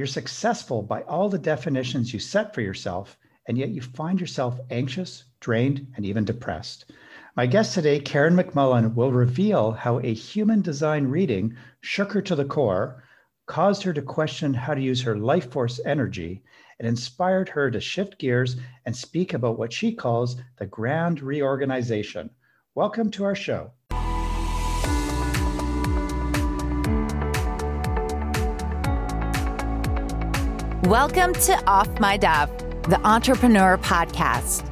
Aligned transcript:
You're 0.00 0.06
successful 0.06 0.80
by 0.80 1.02
all 1.02 1.28
the 1.28 1.38
definitions 1.38 2.14
you 2.14 2.20
set 2.20 2.54
for 2.54 2.62
yourself, 2.62 3.18
and 3.46 3.58
yet 3.58 3.68
you 3.68 3.82
find 3.82 4.18
yourself 4.18 4.58
anxious, 4.70 5.24
drained, 5.40 5.88
and 5.94 6.06
even 6.06 6.24
depressed. 6.24 6.90
My 7.36 7.44
guest 7.44 7.74
today, 7.74 8.00
Karen 8.00 8.34
McMullen, 8.34 8.94
will 8.94 9.12
reveal 9.12 9.72
how 9.72 9.98
a 9.98 10.14
human 10.14 10.62
design 10.62 11.08
reading 11.08 11.54
shook 11.82 12.12
her 12.12 12.22
to 12.22 12.34
the 12.34 12.46
core, 12.46 13.04
caused 13.44 13.82
her 13.82 13.92
to 13.92 14.00
question 14.00 14.54
how 14.54 14.72
to 14.72 14.80
use 14.80 15.02
her 15.02 15.18
life 15.18 15.50
force 15.50 15.78
energy, 15.84 16.44
and 16.78 16.88
inspired 16.88 17.50
her 17.50 17.70
to 17.70 17.78
shift 17.78 18.18
gears 18.18 18.56
and 18.86 18.96
speak 18.96 19.34
about 19.34 19.58
what 19.58 19.70
she 19.70 19.92
calls 19.92 20.40
the 20.56 20.64
grand 20.64 21.20
reorganization. 21.20 22.30
Welcome 22.74 23.10
to 23.10 23.24
our 23.24 23.34
show. 23.34 23.72
Welcome 30.90 31.34
to 31.34 31.52
Off 31.68 32.00
My 32.00 32.16
Duff, 32.16 32.50
the 32.88 33.00
entrepreneur 33.04 33.78
podcast. 33.78 34.64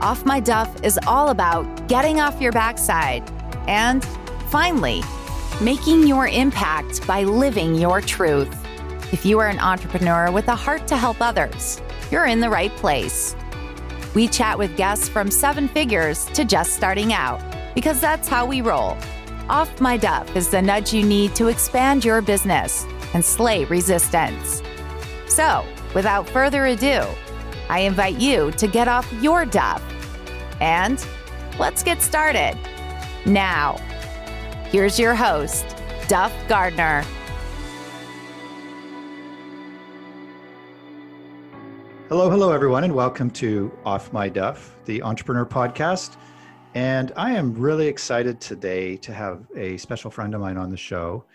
Off 0.00 0.24
My 0.24 0.38
Duff 0.38 0.84
is 0.84 1.00
all 1.04 1.30
about 1.30 1.88
getting 1.88 2.20
off 2.20 2.40
your 2.40 2.52
backside 2.52 3.28
and 3.66 4.04
finally 4.50 5.02
making 5.60 6.06
your 6.06 6.28
impact 6.28 7.04
by 7.08 7.24
living 7.24 7.74
your 7.74 8.00
truth. 8.00 8.56
If 9.12 9.26
you 9.26 9.40
are 9.40 9.48
an 9.48 9.58
entrepreneur 9.58 10.30
with 10.30 10.46
a 10.46 10.54
heart 10.54 10.86
to 10.86 10.96
help 10.96 11.20
others, 11.20 11.82
you're 12.12 12.26
in 12.26 12.38
the 12.38 12.50
right 12.50 12.70
place. 12.76 13.34
We 14.14 14.28
chat 14.28 14.56
with 14.56 14.76
guests 14.76 15.08
from 15.08 15.28
seven 15.28 15.66
figures 15.66 16.26
to 16.34 16.44
just 16.44 16.74
starting 16.74 17.12
out 17.12 17.42
because 17.74 18.00
that's 18.00 18.28
how 18.28 18.46
we 18.46 18.60
roll. 18.60 18.96
Off 19.48 19.80
My 19.80 19.96
Duff 19.96 20.36
is 20.36 20.50
the 20.50 20.62
nudge 20.62 20.94
you 20.94 21.04
need 21.04 21.34
to 21.34 21.48
expand 21.48 22.04
your 22.04 22.22
business 22.22 22.86
and 23.12 23.24
slay 23.24 23.64
resistance. 23.64 24.62
So, 25.28 25.64
without 25.94 26.28
further 26.28 26.66
ado, 26.66 27.04
I 27.68 27.80
invite 27.80 28.18
you 28.18 28.50
to 28.52 28.66
get 28.66 28.88
off 28.88 29.10
your 29.20 29.44
duff 29.44 29.82
and 30.60 31.06
let's 31.58 31.82
get 31.82 32.02
started. 32.02 32.58
Now, 33.26 33.76
here's 34.70 34.98
your 34.98 35.14
host, 35.14 35.66
Duff 36.08 36.32
Gardner. 36.48 37.04
Hello, 42.08 42.30
hello, 42.30 42.50
everyone, 42.50 42.84
and 42.84 42.94
welcome 42.94 43.30
to 43.32 43.70
Off 43.84 44.14
My 44.14 44.30
Duff, 44.30 44.76
the 44.86 45.02
entrepreneur 45.02 45.44
podcast. 45.44 46.16
And 46.74 47.12
I 47.16 47.32
am 47.32 47.52
really 47.52 47.86
excited 47.86 48.40
today 48.40 48.96
to 48.96 49.12
have 49.12 49.46
a 49.54 49.76
special 49.76 50.10
friend 50.10 50.34
of 50.34 50.40
mine 50.40 50.56
on 50.56 50.70
the 50.70 50.76
show. 50.76 51.26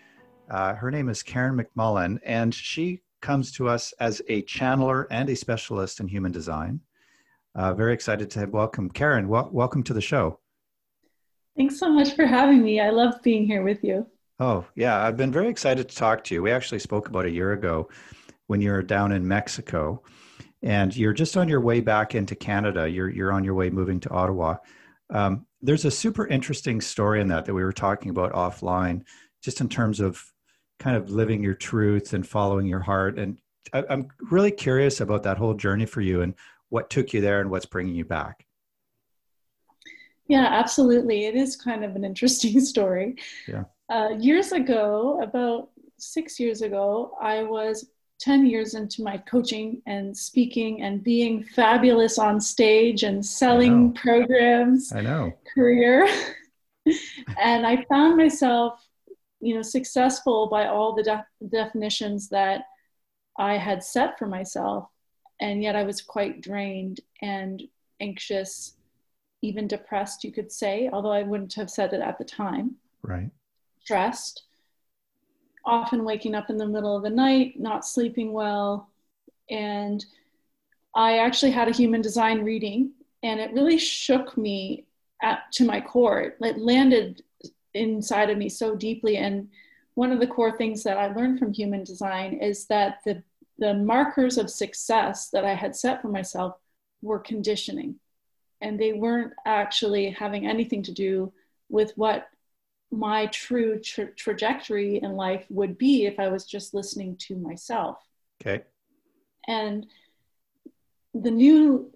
Uh, 0.49 0.73
her 0.73 0.89
name 0.89 1.09
is 1.09 1.21
Karen 1.21 1.55
McMullen, 1.55 2.17
and 2.25 2.53
she 2.53 3.03
comes 3.23 3.51
to 3.53 3.67
us 3.67 3.93
as 3.99 4.21
a 4.27 4.43
channeler 4.43 5.07
and 5.09 5.29
a 5.29 5.35
specialist 5.35 5.99
in 5.99 6.07
human 6.07 6.31
design. 6.31 6.81
Uh, 7.55 7.73
very 7.73 7.93
excited 7.93 8.29
to 8.29 8.39
have 8.39 8.49
welcome 8.49 8.89
Karen. 8.89 9.27
Wel- 9.27 9.49
welcome 9.51 9.81
to 9.83 9.93
the 9.93 10.01
show. 10.01 10.39
Thanks 11.55 11.79
so 11.79 11.89
much 11.89 12.15
for 12.15 12.25
having 12.25 12.61
me. 12.61 12.81
I 12.81 12.89
love 12.89 13.21
being 13.23 13.45
here 13.45 13.63
with 13.63 13.83
you. 13.83 14.05
Oh, 14.39 14.65
yeah. 14.75 15.01
I've 15.01 15.15
been 15.15 15.31
very 15.31 15.47
excited 15.47 15.87
to 15.87 15.95
talk 15.95 16.23
to 16.25 16.35
you. 16.35 16.43
We 16.43 16.51
actually 16.51 16.79
spoke 16.79 17.07
about 17.07 17.25
a 17.25 17.31
year 17.31 17.53
ago 17.53 17.89
when 18.47 18.59
you 18.59 18.71
were 18.71 18.81
down 18.81 19.11
in 19.11 19.27
Mexico 19.27 20.03
and 20.61 20.95
you're 20.95 21.13
just 21.13 21.37
on 21.37 21.47
your 21.47 21.61
way 21.61 21.79
back 21.79 22.15
into 22.15 22.35
Canada. 22.35 22.89
You're, 22.89 23.09
you're 23.09 23.31
on 23.31 23.43
your 23.43 23.53
way 23.53 23.69
moving 23.69 23.99
to 24.01 24.09
Ottawa. 24.09 24.57
Um, 25.11 25.45
there's 25.61 25.85
a 25.85 25.91
super 25.91 26.27
interesting 26.27 26.81
story 26.81 27.21
in 27.21 27.27
that 27.27 27.45
that 27.45 27.53
we 27.53 27.63
were 27.63 27.71
talking 27.71 28.09
about 28.09 28.33
offline, 28.33 29.03
just 29.41 29.61
in 29.61 29.69
terms 29.69 29.99
of 29.99 30.32
kind 30.83 30.97
of 30.97 31.09
living 31.09 31.41
your 31.41 31.53
truth 31.53 32.13
and 32.13 32.27
following 32.27 32.67
your 32.67 32.81
heart. 32.81 33.17
And 33.17 33.37
I, 33.71 33.85
I'm 33.89 34.09
really 34.29 34.51
curious 34.51 34.99
about 34.99 35.23
that 35.23 35.37
whole 35.37 35.53
journey 35.53 35.85
for 35.85 36.01
you 36.01 36.21
and 36.21 36.33
what 36.69 36.89
took 36.89 37.13
you 37.13 37.21
there 37.21 37.39
and 37.39 37.49
what's 37.49 37.65
bringing 37.65 37.95
you 37.95 38.03
back. 38.03 38.45
Yeah, 40.27 40.45
absolutely. 40.45 41.25
It 41.25 41.35
is 41.35 41.55
kind 41.55 41.85
of 41.85 41.95
an 41.95 42.03
interesting 42.03 42.59
story. 42.71 43.15
Yeah. 43.47 43.63
Uh, 43.89 44.09
years 44.19 44.51
ago, 44.51 45.21
about 45.23 45.69
six 45.97 46.37
years 46.37 46.61
ago, 46.61 47.15
I 47.21 47.43
was 47.43 47.89
10 48.19 48.45
years 48.45 48.73
into 48.73 49.03
my 49.03 49.17
coaching 49.17 49.81
and 49.85 50.15
speaking 50.15 50.81
and 50.81 51.01
being 51.01 51.43
fabulous 51.43 52.19
on 52.19 52.41
stage 52.41 53.03
and 53.03 53.25
selling 53.25 53.93
I 53.95 54.01
programs 54.01 54.91
I 54.91 54.99
know. 54.99 55.31
career. 55.53 56.09
and 57.39 57.65
I 57.65 57.85
found 57.85 58.17
myself 58.17 58.85
you 59.43 59.55
know 59.55 59.61
successful 59.61 60.47
by 60.47 60.67
all 60.67 60.95
the 60.95 61.03
de- 61.03 61.25
definitions 61.49 62.29
that 62.29 62.65
i 63.37 63.57
had 63.57 63.83
set 63.83 64.17
for 64.17 64.27
myself 64.27 64.87
and 65.41 65.61
yet 65.61 65.75
i 65.75 65.83
was 65.83 66.01
quite 66.01 66.41
drained 66.41 67.01
and 67.21 67.63
anxious 67.99 68.75
even 69.41 69.67
depressed 69.67 70.23
you 70.23 70.31
could 70.31 70.51
say 70.51 70.89
although 70.93 71.11
i 71.11 71.23
wouldn't 71.23 71.53
have 71.53 71.69
said 71.69 71.93
it 71.93 72.01
at 72.01 72.17
the 72.17 72.23
time. 72.23 72.75
Right. 73.01 73.29
Stressed. 73.81 74.43
Often 75.65 76.05
waking 76.05 76.35
up 76.35 76.49
in 76.49 76.55
the 76.55 76.65
middle 76.65 76.95
of 76.95 77.03
the 77.03 77.09
night 77.09 77.59
not 77.59 77.85
sleeping 77.85 78.31
well 78.31 78.89
and 79.49 80.05
i 80.95 81.17
actually 81.17 81.51
had 81.51 81.67
a 81.67 81.71
human 81.71 82.01
design 82.01 82.43
reading 82.43 82.91
and 83.23 83.39
it 83.39 83.53
really 83.53 83.77
shook 83.77 84.37
me 84.37 84.85
at, 85.23 85.51
to 85.53 85.65
my 85.65 85.81
core. 85.81 86.33
It 86.39 86.57
landed 86.57 87.23
inside 87.73 88.29
of 88.29 88.37
me 88.37 88.49
so 88.49 88.75
deeply. 88.75 89.17
And 89.17 89.49
one 89.95 90.11
of 90.11 90.19
the 90.19 90.27
core 90.27 90.57
things 90.57 90.83
that 90.83 90.97
I 90.97 91.13
learned 91.13 91.39
from 91.39 91.53
human 91.53 91.83
design 91.83 92.33
is 92.33 92.65
that 92.67 92.99
the, 93.05 93.23
the 93.57 93.73
markers 93.73 94.37
of 94.37 94.49
success 94.49 95.29
that 95.29 95.45
I 95.45 95.53
had 95.53 95.75
set 95.75 96.01
for 96.01 96.07
myself 96.07 96.55
were 97.01 97.19
conditioning. 97.19 97.95
And 98.61 98.79
they 98.79 98.93
weren't 98.93 99.33
actually 99.45 100.09
having 100.09 100.47
anything 100.47 100.83
to 100.83 100.91
do 100.91 101.33
with 101.69 101.91
what 101.95 102.27
my 102.91 103.25
true 103.27 103.79
tra- 103.79 104.13
trajectory 104.15 104.97
in 105.01 105.13
life 105.13 105.45
would 105.49 105.77
be 105.77 106.05
if 106.05 106.19
I 106.19 106.29
was 106.29 106.45
just 106.45 106.73
listening 106.73 107.17
to 107.17 107.35
myself. 107.35 107.97
Okay. 108.41 108.63
And 109.47 109.87
the 111.13 111.31
new 111.31 111.91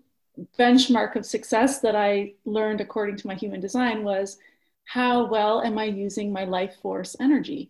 benchmark 0.59 1.15
of 1.15 1.25
success 1.25 1.79
that 1.79 1.95
I 1.95 2.33
learned 2.45 2.81
according 2.81 3.17
to 3.17 3.27
my 3.27 3.35
human 3.35 3.59
design 3.59 4.03
was 4.03 4.37
how 4.87 5.25
well 5.25 5.61
am 5.61 5.77
I 5.77 5.83
using 5.83 6.31
my 6.31 6.45
life 6.45 6.77
force 6.81 7.15
energy 7.19 7.69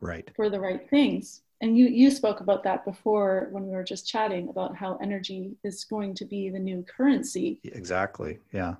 right 0.00 0.28
for 0.34 0.50
the 0.50 0.60
right 0.60 0.88
things? 0.90 1.42
And 1.60 1.78
you 1.78 1.86
you 1.86 2.10
spoke 2.10 2.40
about 2.40 2.64
that 2.64 2.84
before 2.84 3.48
when 3.52 3.66
we 3.66 3.74
were 3.74 3.84
just 3.84 4.06
chatting 4.06 4.48
about 4.48 4.76
how 4.76 4.98
energy 5.00 5.56
is 5.62 5.84
going 5.84 6.14
to 6.16 6.24
be 6.24 6.50
the 6.50 6.58
new 6.58 6.82
currency. 6.82 7.60
Exactly. 7.62 8.40
Yeah. 8.52 8.74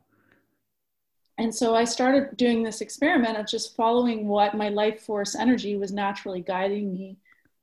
And 1.38 1.54
so 1.54 1.76
I 1.76 1.84
started 1.84 2.36
doing 2.36 2.62
this 2.62 2.80
experiment 2.80 3.38
of 3.38 3.46
just 3.46 3.76
following 3.76 4.26
what 4.26 4.54
my 4.54 4.68
life 4.68 5.02
force 5.02 5.36
energy 5.36 5.76
was 5.76 5.92
naturally 5.92 6.40
guiding 6.40 6.92
me 6.92 7.18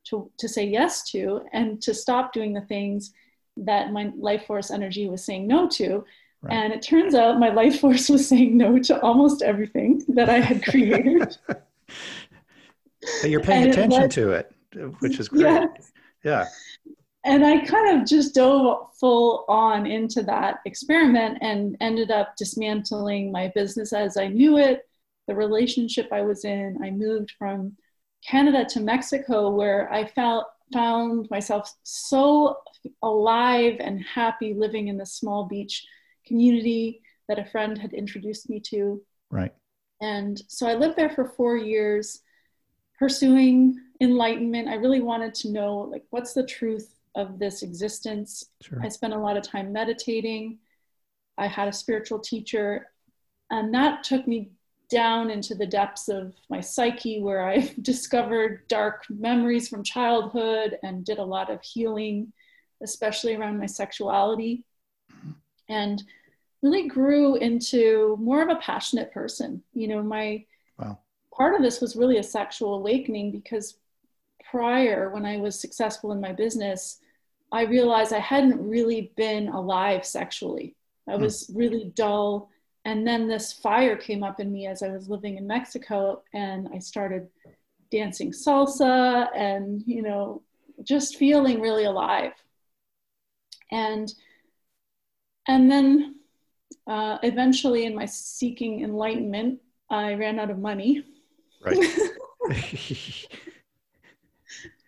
to, 0.05 0.31
to 0.37 0.47
say 0.47 0.65
yes 0.65 1.09
to 1.11 1.41
and 1.51 1.81
to 1.81 1.93
stop 1.93 2.33
doing 2.33 2.53
the 2.53 2.61
things 2.61 3.13
that 3.57 3.91
my 3.91 4.11
life 4.17 4.45
force 4.45 4.71
energy 4.71 5.09
was 5.09 5.23
saying 5.23 5.47
no 5.47 5.67
to 5.69 6.05
Right. 6.43 6.53
And 6.53 6.73
it 6.73 6.81
turns 6.81 7.15
out 7.15 7.39
my 7.39 7.49
life 7.49 7.79
force 7.79 8.09
was 8.09 8.27
saying 8.27 8.57
no 8.57 8.77
to 8.79 9.01
almost 9.01 9.41
everything 9.41 10.03
that 10.09 10.29
I 10.29 10.39
had 10.39 10.63
created. 10.63 11.37
but 11.47 11.63
you're 13.23 13.39
paying 13.39 13.63
and 13.63 13.71
attention 13.71 14.03
it 14.03 14.11
to 14.11 14.31
it, 14.31 14.51
which 14.99 15.19
is 15.19 15.29
great. 15.29 15.43
Yes. 15.43 15.91
Yeah. 16.23 16.45
And 17.25 17.45
I 17.45 17.65
kind 17.65 17.97
of 17.97 18.05
just 18.05 18.35
dove 18.35 18.89
full 18.99 19.45
on 19.47 19.85
into 19.85 20.21
that 20.23 20.59
experiment 20.65 21.37
and 21.41 21.77
ended 21.79 22.11
up 22.11 22.35
dismantling 22.35 23.31
my 23.31 23.49
business 23.55 23.93
as 23.93 24.17
I 24.17 24.27
knew 24.27 24.57
it, 24.57 24.81
the 25.27 25.35
relationship 25.35 26.09
I 26.11 26.21
was 26.21 26.43
in. 26.43 26.77
I 26.83 26.91
moved 26.91 27.31
from 27.39 27.77
Canada 28.27 28.65
to 28.71 28.81
Mexico, 28.81 29.49
where 29.49 29.91
I 29.91 30.05
felt 30.05 30.47
found 30.73 31.29
myself 31.29 31.71
so 31.83 32.57
alive 33.01 33.77
and 33.79 34.03
happy 34.03 34.53
living 34.53 34.89
in 34.89 34.97
this 34.97 35.13
small 35.13 35.45
beach 35.45 35.85
community 36.25 37.01
that 37.27 37.39
a 37.39 37.45
friend 37.45 37.77
had 37.77 37.93
introduced 37.93 38.49
me 38.49 38.59
to. 38.59 39.01
Right. 39.29 39.53
And 40.01 40.41
so 40.47 40.67
I 40.67 40.73
lived 40.73 40.97
there 40.97 41.09
for 41.09 41.25
four 41.25 41.57
years 41.57 42.21
pursuing 42.99 43.79
enlightenment. 44.01 44.67
I 44.67 44.75
really 44.75 45.01
wanted 45.01 45.33
to 45.35 45.51
know 45.51 45.89
like 45.91 46.03
what's 46.09 46.33
the 46.33 46.45
truth 46.45 46.99
of 47.15 47.39
this 47.39 47.63
existence. 47.63 48.43
Sure. 48.61 48.79
I 48.83 48.89
spent 48.89 49.13
a 49.13 49.19
lot 49.19 49.37
of 49.37 49.43
time 49.43 49.71
meditating. 49.71 50.59
I 51.37 51.47
had 51.47 51.67
a 51.67 51.73
spiritual 51.73 52.19
teacher 52.19 52.87
and 53.53 53.73
that 53.73 54.03
took 54.03 54.27
me 54.27 54.51
down 54.89 55.29
into 55.29 55.53
the 55.53 55.65
depths 55.65 56.09
of 56.09 56.33
my 56.49 56.59
psyche 56.59 57.21
where 57.21 57.47
I 57.47 57.71
discovered 57.81 58.67
dark 58.67 59.03
memories 59.09 59.69
from 59.69 59.83
childhood 59.83 60.77
and 60.83 61.05
did 61.05 61.19
a 61.19 61.23
lot 61.23 61.51
of 61.51 61.61
healing, 61.61 62.33
especially 62.81 63.35
around 63.35 63.59
my 63.59 63.67
sexuality 63.67 64.65
and 65.73 66.03
really 66.61 66.87
grew 66.87 67.35
into 67.35 68.17
more 68.19 68.41
of 68.41 68.49
a 68.49 68.61
passionate 68.61 69.11
person. 69.11 69.61
You 69.73 69.87
know, 69.89 70.03
my 70.03 70.45
wow. 70.77 70.99
part 71.35 71.55
of 71.55 71.61
this 71.61 71.81
was 71.81 71.95
really 71.95 72.17
a 72.17 72.23
sexual 72.23 72.75
awakening 72.75 73.31
because 73.31 73.77
prior, 74.49 75.09
when 75.09 75.25
I 75.25 75.37
was 75.37 75.59
successful 75.59 76.11
in 76.11 76.21
my 76.21 76.31
business, 76.31 76.99
I 77.51 77.63
realized 77.63 78.13
I 78.13 78.19
hadn't 78.19 78.67
really 78.67 79.11
been 79.17 79.49
alive 79.49 80.05
sexually. 80.05 80.75
I 81.07 81.15
hmm. 81.15 81.23
was 81.23 81.51
really 81.53 81.91
dull. 81.95 82.49
And 82.85 83.07
then 83.07 83.27
this 83.27 83.53
fire 83.53 83.95
came 83.95 84.23
up 84.23 84.39
in 84.39 84.51
me 84.51 84.67
as 84.67 84.83
I 84.83 84.89
was 84.89 85.07
living 85.09 85.37
in 85.37 85.47
Mexico, 85.47 86.21
and 86.33 86.67
I 86.73 86.79
started 86.79 87.29
dancing 87.91 88.31
salsa 88.31 89.29
and, 89.35 89.81
you 89.85 90.01
know, 90.01 90.41
just 90.83 91.15
feeling 91.15 91.61
really 91.61 91.85
alive. 91.85 92.33
And 93.71 94.13
and 95.47 95.69
then 95.71 96.15
uh, 96.87 97.17
eventually, 97.23 97.85
in 97.85 97.95
my 97.95 98.05
seeking 98.05 98.83
enlightenment, 98.83 99.59
I 99.89 100.13
ran 100.15 100.39
out 100.39 100.49
of 100.49 100.59
money. 100.59 101.03
Right. 101.63 101.77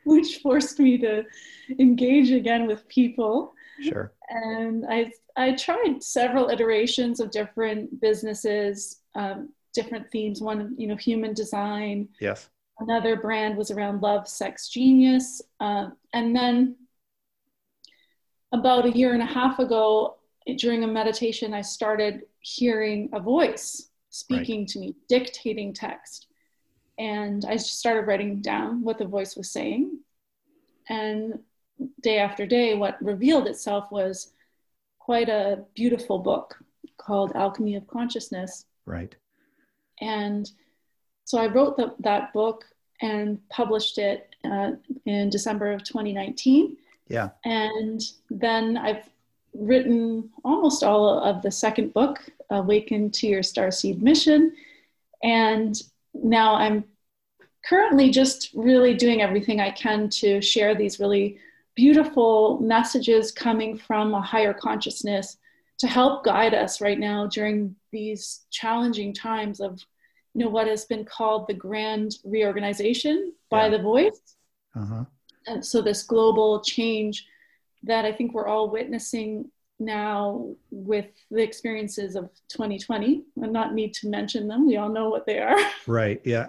which 0.05 0.37
forced 0.37 0.79
me 0.79 0.97
to 0.99 1.23
engage 1.79 2.31
again 2.31 2.67
with 2.67 2.87
people. 2.87 3.53
Sure. 3.81 4.13
And 4.29 4.85
I 4.89 5.11
I 5.35 5.53
tried 5.55 6.01
several 6.01 6.49
iterations 6.49 7.19
of 7.19 7.31
different 7.31 7.99
businesses, 7.99 9.01
um, 9.15 9.49
different 9.73 10.09
themes. 10.11 10.41
One, 10.41 10.75
you 10.77 10.87
know, 10.87 10.95
human 10.95 11.33
design. 11.33 12.07
Yes. 12.21 12.49
Another 12.79 13.15
brand 13.15 13.57
was 13.57 13.71
around 13.71 14.01
love, 14.01 14.27
sex, 14.27 14.69
genius, 14.69 15.41
uh, 15.59 15.89
and 16.13 16.35
then 16.35 16.75
about 18.51 18.85
a 18.85 18.91
year 18.91 19.13
and 19.13 19.21
a 19.21 19.25
half 19.25 19.59
ago, 19.59 20.17
during 20.57 20.83
a 20.83 20.87
meditation, 20.87 21.53
I 21.53 21.61
started 21.61 22.23
hearing 22.39 23.09
a 23.13 23.19
voice 23.19 23.89
speaking 24.09 24.61
right. 24.61 24.67
to 24.69 24.79
me, 24.79 24.95
dictating 25.09 25.73
text. 25.73 26.27
And 26.97 27.43
I 27.45 27.53
just 27.53 27.79
started 27.79 28.07
writing 28.07 28.41
down 28.41 28.81
what 28.81 28.97
the 28.97 29.05
voice 29.05 29.35
was 29.35 29.51
saying. 29.51 29.99
And 30.87 31.39
day 32.01 32.19
after 32.19 32.45
day, 32.45 32.75
what 32.75 33.01
revealed 33.03 33.47
itself 33.47 33.91
was 33.91 34.31
quite 34.99 35.29
a 35.29 35.65
beautiful 35.75 36.19
book 36.19 36.57
called 36.97 37.33
Alchemy 37.35 37.75
of 37.75 37.87
Consciousness. 37.87 38.65
Right. 38.85 39.15
And 39.99 40.49
so 41.25 41.37
I 41.37 41.47
wrote 41.47 41.75
the, 41.75 41.95
that 41.99 42.31
book 42.33 42.65
and 43.01 43.39
published 43.49 43.97
it 43.97 44.35
uh, 44.45 44.71
in 45.05 45.29
December 45.29 45.73
of 45.73 45.83
2019. 45.83 46.77
Yeah. 47.07 47.29
And 47.43 48.01
then 48.29 48.77
I've 48.77 49.09
written 49.57 50.29
almost 50.43 50.83
all 50.83 51.19
of 51.19 51.41
the 51.41 51.51
second 51.51 51.93
book, 51.93 52.19
Awaken 52.49 53.11
to 53.11 53.27
Your 53.27 53.41
Starseed 53.41 54.01
Mission. 54.01 54.53
And 55.23 55.81
now 56.13 56.55
I'm 56.55 56.85
currently 57.65 58.09
just 58.09 58.51
really 58.53 58.93
doing 58.93 59.21
everything 59.21 59.59
I 59.59 59.71
can 59.71 60.09
to 60.09 60.41
share 60.41 60.75
these 60.75 60.99
really 60.99 61.39
beautiful 61.75 62.59
messages 62.61 63.31
coming 63.31 63.77
from 63.77 64.13
a 64.13 64.21
higher 64.21 64.53
consciousness 64.53 65.37
to 65.79 65.87
help 65.87 66.23
guide 66.23 66.53
us 66.53 66.79
right 66.79 66.99
now 66.99 67.27
during 67.27 67.75
these 67.91 68.45
challenging 68.49 69.13
times 69.13 69.59
of 69.59 69.79
you 70.33 70.43
know 70.43 70.49
what 70.49 70.67
has 70.67 70.85
been 70.85 71.05
called 71.05 71.47
the 71.47 71.53
grand 71.53 72.15
reorganization 72.23 73.33
by 73.49 73.65
yeah. 73.65 73.77
the 73.77 73.83
voice 73.83 74.21
uh-huh. 74.75 75.03
and 75.47 75.65
so 75.65 75.81
this 75.81 76.03
global 76.03 76.61
change 76.61 77.25
that 77.85 78.05
i 78.05 78.11
think 78.11 78.33
we're 78.33 78.47
all 78.47 78.69
witnessing 78.69 79.49
now 79.77 80.47
with 80.71 81.07
the 81.31 81.43
experiences 81.43 82.15
of 82.15 82.29
2020 82.47 83.23
and 83.41 83.51
not 83.51 83.73
need 83.73 83.93
to 83.93 84.07
mention 84.07 84.47
them. 84.47 84.65
We 84.65 84.77
all 84.77 84.87
know 84.87 85.09
what 85.09 85.25
they 85.25 85.39
are. 85.39 85.57
Right 85.85 86.21
yeah. 86.23 86.47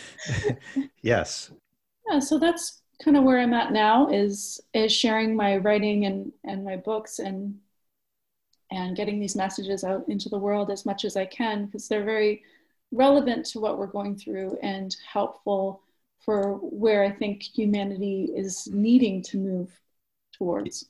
Yes. 1.02 1.50
Yeah 1.50 1.56
so 2.20 2.38
that's 2.38 2.82
kind 3.02 3.16
of 3.16 3.24
where 3.24 3.38
i'm 3.38 3.54
at 3.54 3.72
now 3.72 4.08
is 4.08 4.60
is 4.74 4.92
sharing 4.92 5.34
my 5.34 5.56
writing 5.56 6.06
and 6.06 6.32
and 6.44 6.64
my 6.64 6.76
books 6.76 7.18
and 7.18 7.58
and 8.70 8.96
getting 8.96 9.20
these 9.20 9.36
messages 9.36 9.84
out 9.84 10.04
into 10.08 10.28
the 10.28 10.38
world 10.38 10.70
as 10.70 10.86
much 10.86 11.04
as 11.04 11.16
i 11.16 11.24
can 11.24 11.66
because 11.66 11.88
they're 11.88 12.04
very 12.04 12.42
relevant 12.92 13.44
to 13.46 13.60
what 13.60 13.78
we're 13.78 13.86
going 13.86 14.16
through 14.16 14.56
and 14.62 14.96
helpful 15.10 15.82
for 16.20 16.54
where 16.54 17.02
i 17.02 17.10
think 17.10 17.42
humanity 17.42 18.30
is 18.34 18.68
needing 18.72 19.22
to 19.22 19.38
move 19.38 19.80
towards 20.42 20.86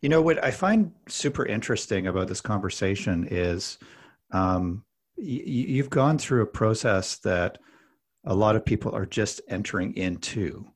you 0.00 0.08
know 0.08 0.22
what 0.22 0.42
I 0.42 0.50
find 0.50 0.92
super 1.08 1.46
interesting 1.46 2.06
about 2.06 2.28
this 2.28 2.40
conversation 2.40 3.28
is 3.30 3.78
um, 4.32 4.84
y- 5.16 5.42
you've 5.44 5.90
gone 5.90 6.18
through 6.18 6.42
a 6.42 6.46
process 6.46 7.16
that 7.18 7.58
a 8.24 8.34
lot 8.34 8.56
of 8.56 8.64
people 8.64 8.94
are 8.94 9.06
just 9.06 9.40
entering 9.48 9.96
into. 9.96 10.66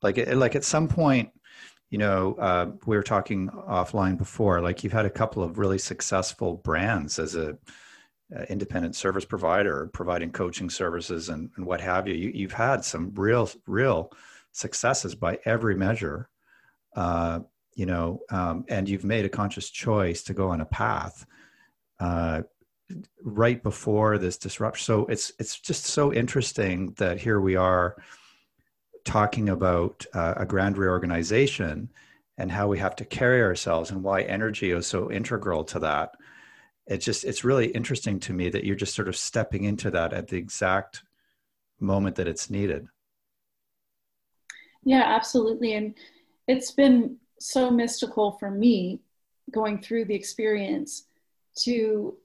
Like, 0.00 0.16
like 0.34 0.56
at 0.56 0.64
some 0.64 0.88
point, 0.88 1.30
you 1.90 1.98
know, 1.98 2.34
uh, 2.34 2.70
we 2.86 2.96
were 2.96 3.02
talking 3.02 3.48
offline 3.48 4.16
before. 4.16 4.60
Like, 4.60 4.82
you've 4.82 4.92
had 4.92 5.06
a 5.06 5.10
couple 5.10 5.42
of 5.42 5.58
really 5.58 5.78
successful 5.78 6.56
brands 6.56 7.18
as 7.18 7.36
a 7.36 7.58
independent 8.48 8.96
service 8.96 9.26
provider, 9.26 9.90
providing 9.92 10.32
coaching 10.32 10.70
services 10.70 11.28
and, 11.28 11.50
and 11.56 11.66
what 11.66 11.80
have 11.80 12.08
you. 12.08 12.14
you. 12.14 12.30
You've 12.34 12.52
had 12.52 12.84
some 12.84 13.12
real, 13.14 13.50
real 13.66 14.10
successes 14.52 15.14
by 15.14 15.38
every 15.44 15.76
measure. 15.76 16.30
Uh, 16.94 17.40
you 17.74 17.86
know, 17.86 18.20
um, 18.30 18.64
and 18.68 18.88
you've 18.88 19.04
made 19.04 19.24
a 19.24 19.30
conscious 19.30 19.70
choice 19.70 20.22
to 20.24 20.34
go 20.34 20.50
on 20.50 20.60
a 20.60 20.66
path 20.66 21.24
uh, 22.00 22.42
right 23.22 23.62
before 23.62 24.18
this 24.18 24.36
disruption. 24.36 24.84
So 24.84 25.06
it's 25.06 25.32
it's 25.38 25.58
just 25.58 25.86
so 25.86 26.12
interesting 26.12 26.92
that 26.98 27.18
here 27.18 27.40
we 27.40 27.56
are 27.56 27.96
talking 29.04 29.48
about 29.48 30.04
uh, 30.12 30.34
a 30.36 30.46
grand 30.46 30.78
reorganization 30.78 31.90
and 32.38 32.50
how 32.50 32.68
we 32.68 32.78
have 32.78 32.96
to 32.96 33.04
carry 33.04 33.42
ourselves 33.42 33.90
and 33.90 34.02
why 34.02 34.22
energy 34.22 34.70
is 34.70 34.86
so 34.86 35.10
integral 35.10 35.64
to 35.64 35.78
that. 35.80 36.12
It's 36.86 37.04
just 37.04 37.24
it's 37.24 37.44
really 37.44 37.68
interesting 37.68 38.20
to 38.20 38.32
me 38.32 38.50
that 38.50 38.64
you're 38.64 38.76
just 38.76 38.94
sort 38.94 39.08
of 39.08 39.16
stepping 39.16 39.64
into 39.64 39.90
that 39.92 40.12
at 40.12 40.28
the 40.28 40.36
exact 40.36 41.02
moment 41.80 42.16
that 42.16 42.28
it's 42.28 42.50
needed. 42.50 42.86
Yeah, 44.84 45.04
absolutely, 45.04 45.74
and 45.74 45.94
it's 46.52 46.70
been 46.70 47.16
so 47.40 47.70
mystical 47.70 48.32
for 48.32 48.50
me 48.50 49.00
going 49.50 49.80
through 49.80 50.04
the 50.04 50.14
experience 50.14 51.06
to 51.56 52.16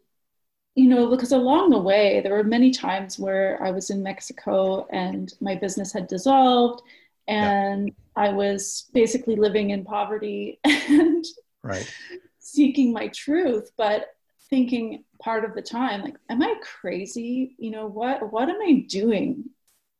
you 0.75 0.87
know 0.89 1.09
because 1.09 1.31
along 1.31 1.69
the 1.69 1.79
way 1.91 2.21
there 2.21 2.33
were 2.33 2.43
many 2.43 2.71
times 2.71 3.17
where 3.17 3.61
i 3.63 3.71
was 3.71 3.89
in 3.89 4.03
mexico 4.03 4.87
and 4.91 5.33
my 5.41 5.55
business 5.55 5.91
had 5.91 6.07
dissolved 6.07 6.81
and 7.27 7.87
yeah. 7.87 7.93
i 8.15 8.29
was 8.29 8.89
basically 8.93 9.35
living 9.35 9.71
in 9.71 9.83
poverty 9.83 10.59
and 10.63 11.25
right. 11.63 11.91
seeking 12.39 12.93
my 12.93 13.07
truth 13.07 13.71
but 13.77 14.13
thinking 14.49 15.03
part 15.19 15.43
of 15.43 15.53
the 15.55 15.61
time 15.61 16.01
like 16.01 16.15
am 16.29 16.41
i 16.41 16.55
crazy? 16.61 17.55
You 17.57 17.71
know 17.71 17.87
what 17.87 18.31
what 18.31 18.49
am 18.49 18.61
i 18.61 18.85
doing? 18.87 19.49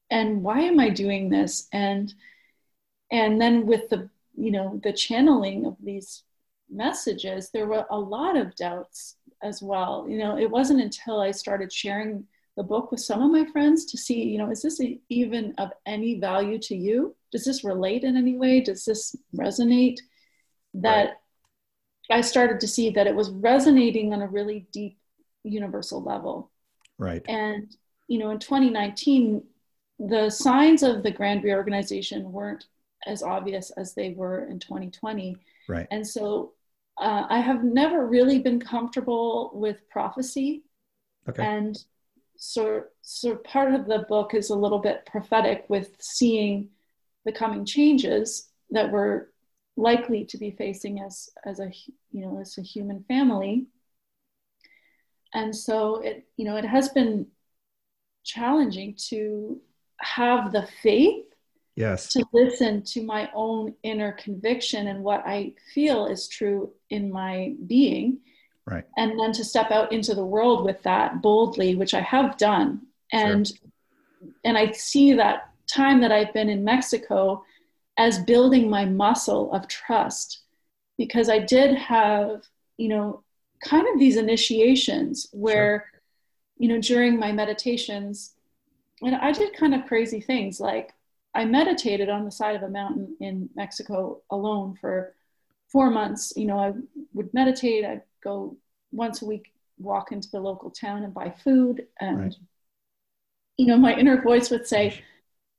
And 0.10 0.44
why 0.44 0.62
am 0.62 0.80
i 0.80 0.90
doing 0.90 1.30
this? 1.30 1.68
And 1.74 2.14
and 3.12 3.42
then 3.42 3.66
with 3.66 3.90
the 3.90 4.10
you 4.38 4.52
know 4.52 4.80
the 4.84 4.94
channeling 4.94 5.66
of 5.66 5.76
these 5.84 6.24
messages 6.70 7.50
there 7.50 7.66
were 7.66 7.86
a 7.90 8.00
lot 8.00 8.38
of 8.38 8.56
doubts 8.56 9.16
as 9.44 9.62
well. 9.62 10.06
You 10.10 10.20
know 10.20 10.38
it 10.38 10.50
wasn't 10.50 10.82
until 10.82 11.20
i 11.20 11.32
started 11.32 11.72
sharing 11.72 12.26
the 12.56 12.64
book 12.64 12.92
with 12.92 13.00
some 13.00 13.22
of 13.22 13.32
my 13.32 13.46
friends 13.52 13.86
to 13.86 13.98
see 13.98 14.24
you 14.24 14.38
know 14.38 14.50
is 14.50 14.62
this 14.62 14.82
even 15.10 15.54
of 15.58 15.72
any 15.86 16.20
value 16.20 16.60
to 16.60 16.76
you? 16.76 17.16
Does 17.32 17.46
this 17.46 17.64
relate 17.64 18.04
in 18.04 18.16
any 18.16 18.36
way? 18.38 18.62
Does 18.62 18.86
this 18.86 19.16
resonate? 19.36 20.00
That 20.74 21.06
right. 22.10 22.18
i 22.18 22.22
started 22.22 22.60
to 22.60 22.68
see 22.68 22.90
that 22.92 23.08
it 23.08 23.16
was 23.16 23.32
resonating 23.32 24.14
on 24.14 24.22
a 24.22 24.28
really 24.28 24.68
deep 24.72 24.98
universal 25.44 26.04
level. 26.04 26.52
Right. 26.98 27.24
And 27.28 27.76
you 28.08 28.20
know 28.20 28.32
in 28.32 28.40
2019 28.40 29.44
the 30.00 30.30
signs 30.30 30.84
of 30.84 31.02
the 31.02 31.12
grand 31.12 31.44
reorganization 31.44 32.32
weren't 32.32 32.66
as 33.06 33.24
obvious 33.24 33.72
as 33.72 33.94
they 33.94 34.12
were 34.12 34.46
in 34.46 34.60
2020. 34.60 35.38
Right. 35.68 35.88
And 35.92 36.06
so 36.06 36.54
uh, 37.00 37.26
I 37.30 37.40
have 37.40 37.64
never 37.64 38.08
really 38.08 38.40
been 38.40 38.60
comfortable 38.60 39.52
with 39.54 39.88
prophecy. 39.90 40.64
Okay. 41.30 41.46
And 41.46 41.78
so, 42.38 42.84
so 43.02 43.36
part 43.36 43.74
of 43.74 43.86
the 43.86 44.06
book 44.10 44.34
is 44.34 44.50
a 44.50 44.56
little 44.56 44.80
bit 44.80 45.06
prophetic 45.06 45.66
with 45.70 45.96
seeing 46.00 46.70
the 47.26 47.32
coming 47.32 47.66
changes 47.66 48.50
that 48.72 48.92
we're 48.92 49.28
likely 49.76 50.26
to 50.26 50.38
be 50.38 50.52
facing 50.52 51.00
as 51.02 51.30
as 51.46 51.60
a 51.60 51.72
you 52.12 52.22
know 52.22 52.40
as 52.42 52.58
a 52.58 52.64
human 52.64 53.04
family 53.08 53.68
and 55.34 55.56
so 55.56 55.98
it 55.98 56.26
you 56.36 56.46
know 56.46 56.58
it 56.58 56.66
has 56.66 56.90
been 56.90 57.28
challenging 58.24 58.96
to 58.98 59.62
have 60.00 60.52
the 60.52 60.68
faith 60.82 61.26
yes 61.78 62.08
to 62.08 62.26
listen 62.34 62.82
to 62.82 63.02
my 63.04 63.30
own 63.34 63.74
inner 63.84 64.12
conviction 64.14 64.88
and 64.88 65.02
what 65.02 65.24
i 65.26 65.54
feel 65.74 66.08
is 66.08 66.28
true 66.28 66.70
in 66.90 67.10
my 67.10 67.54
being 67.68 68.18
right 68.66 68.84
and 68.98 69.18
then 69.18 69.32
to 69.32 69.46
step 69.46 69.72
out 69.72 69.92
into 69.94 70.14
the 70.14 70.26
world 70.26 70.66
with 70.66 70.82
that 70.84 71.22
boldly 71.22 71.76
which 71.76 71.94
i 71.94 72.02
have 72.02 72.38
done 72.38 72.82
and 73.14 73.48
sure. 73.48 73.58
and 74.44 74.58
i 74.58 74.70
see 74.72 75.14
that 75.14 75.48
time 75.68 76.02
that 76.02 76.12
I've 76.12 76.34
been 76.34 76.50
in 76.50 76.64
Mexico 76.64 77.44
as 77.98 78.20
building 78.20 78.70
my 78.70 78.86
muscle 78.86 79.52
of 79.52 79.68
trust 79.68 80.42
because 80.98 81.30
I 81.30 81.40
did 81.40 81.76
have, 81.76 82.44
you 82.78 82.88
know, 82.88 83.24
kind 83.64 83.86
of 83.92 84.00
these 84.00 84.18
initiations 84.18 85.28
where, 85.32 85.86
sure. 85.92 86.02
you 86.58 86.68
know, 86.70 86.80
during 86.80 87.20
my 87.20 87.32
meditations, 87.32 88.34
and 89.02 89.16
I 89.16 89.32
did 89.32 89.56
kind 89.56 89.76
of 89.76 89.86
crazy 89.86 90.22
things 90.22 90.60
like 90.60 90.94
I 91.34 91.46
meditated 91.46 92.10
on 92.10 92.26
the 92.26 92.32
side 92.32 92.56
of 92.56 92.64
a 92.64 92.70
mountain 92.70 93.16
in 93.20 93.50
Mexico 93.56 94.22
alone 94.32 94.78
for 94.80 95.14
four 95.72 95.90
months. 95.90 96.34
You 96.36 96.48
know, 96.48 96.60
I 96.60 96.74
would 97.14 97.34
meditate, 97.34 97.86
I'd 97.86 98.02
go 98.24 98.58
once 98.92 99.22
a 99.22 99.26
week, 99.26 99.52
walk 99.78 100.12
into 100.12 100.30
the 100.32 100.40
local 100.40 100.72
town 100.72 101.04
and 101.04 101.14
buy 101.14 101.34
food. 101.44 101.86
And, 102.00 102.20
right. 102.20 102.36
you 103.58 103.68
know, 103.68 103.78
my 103.78 103.96
inner 103.96 104.22
voice 104.22 104.50
would 104.50 104.66
say, 104.66 105.02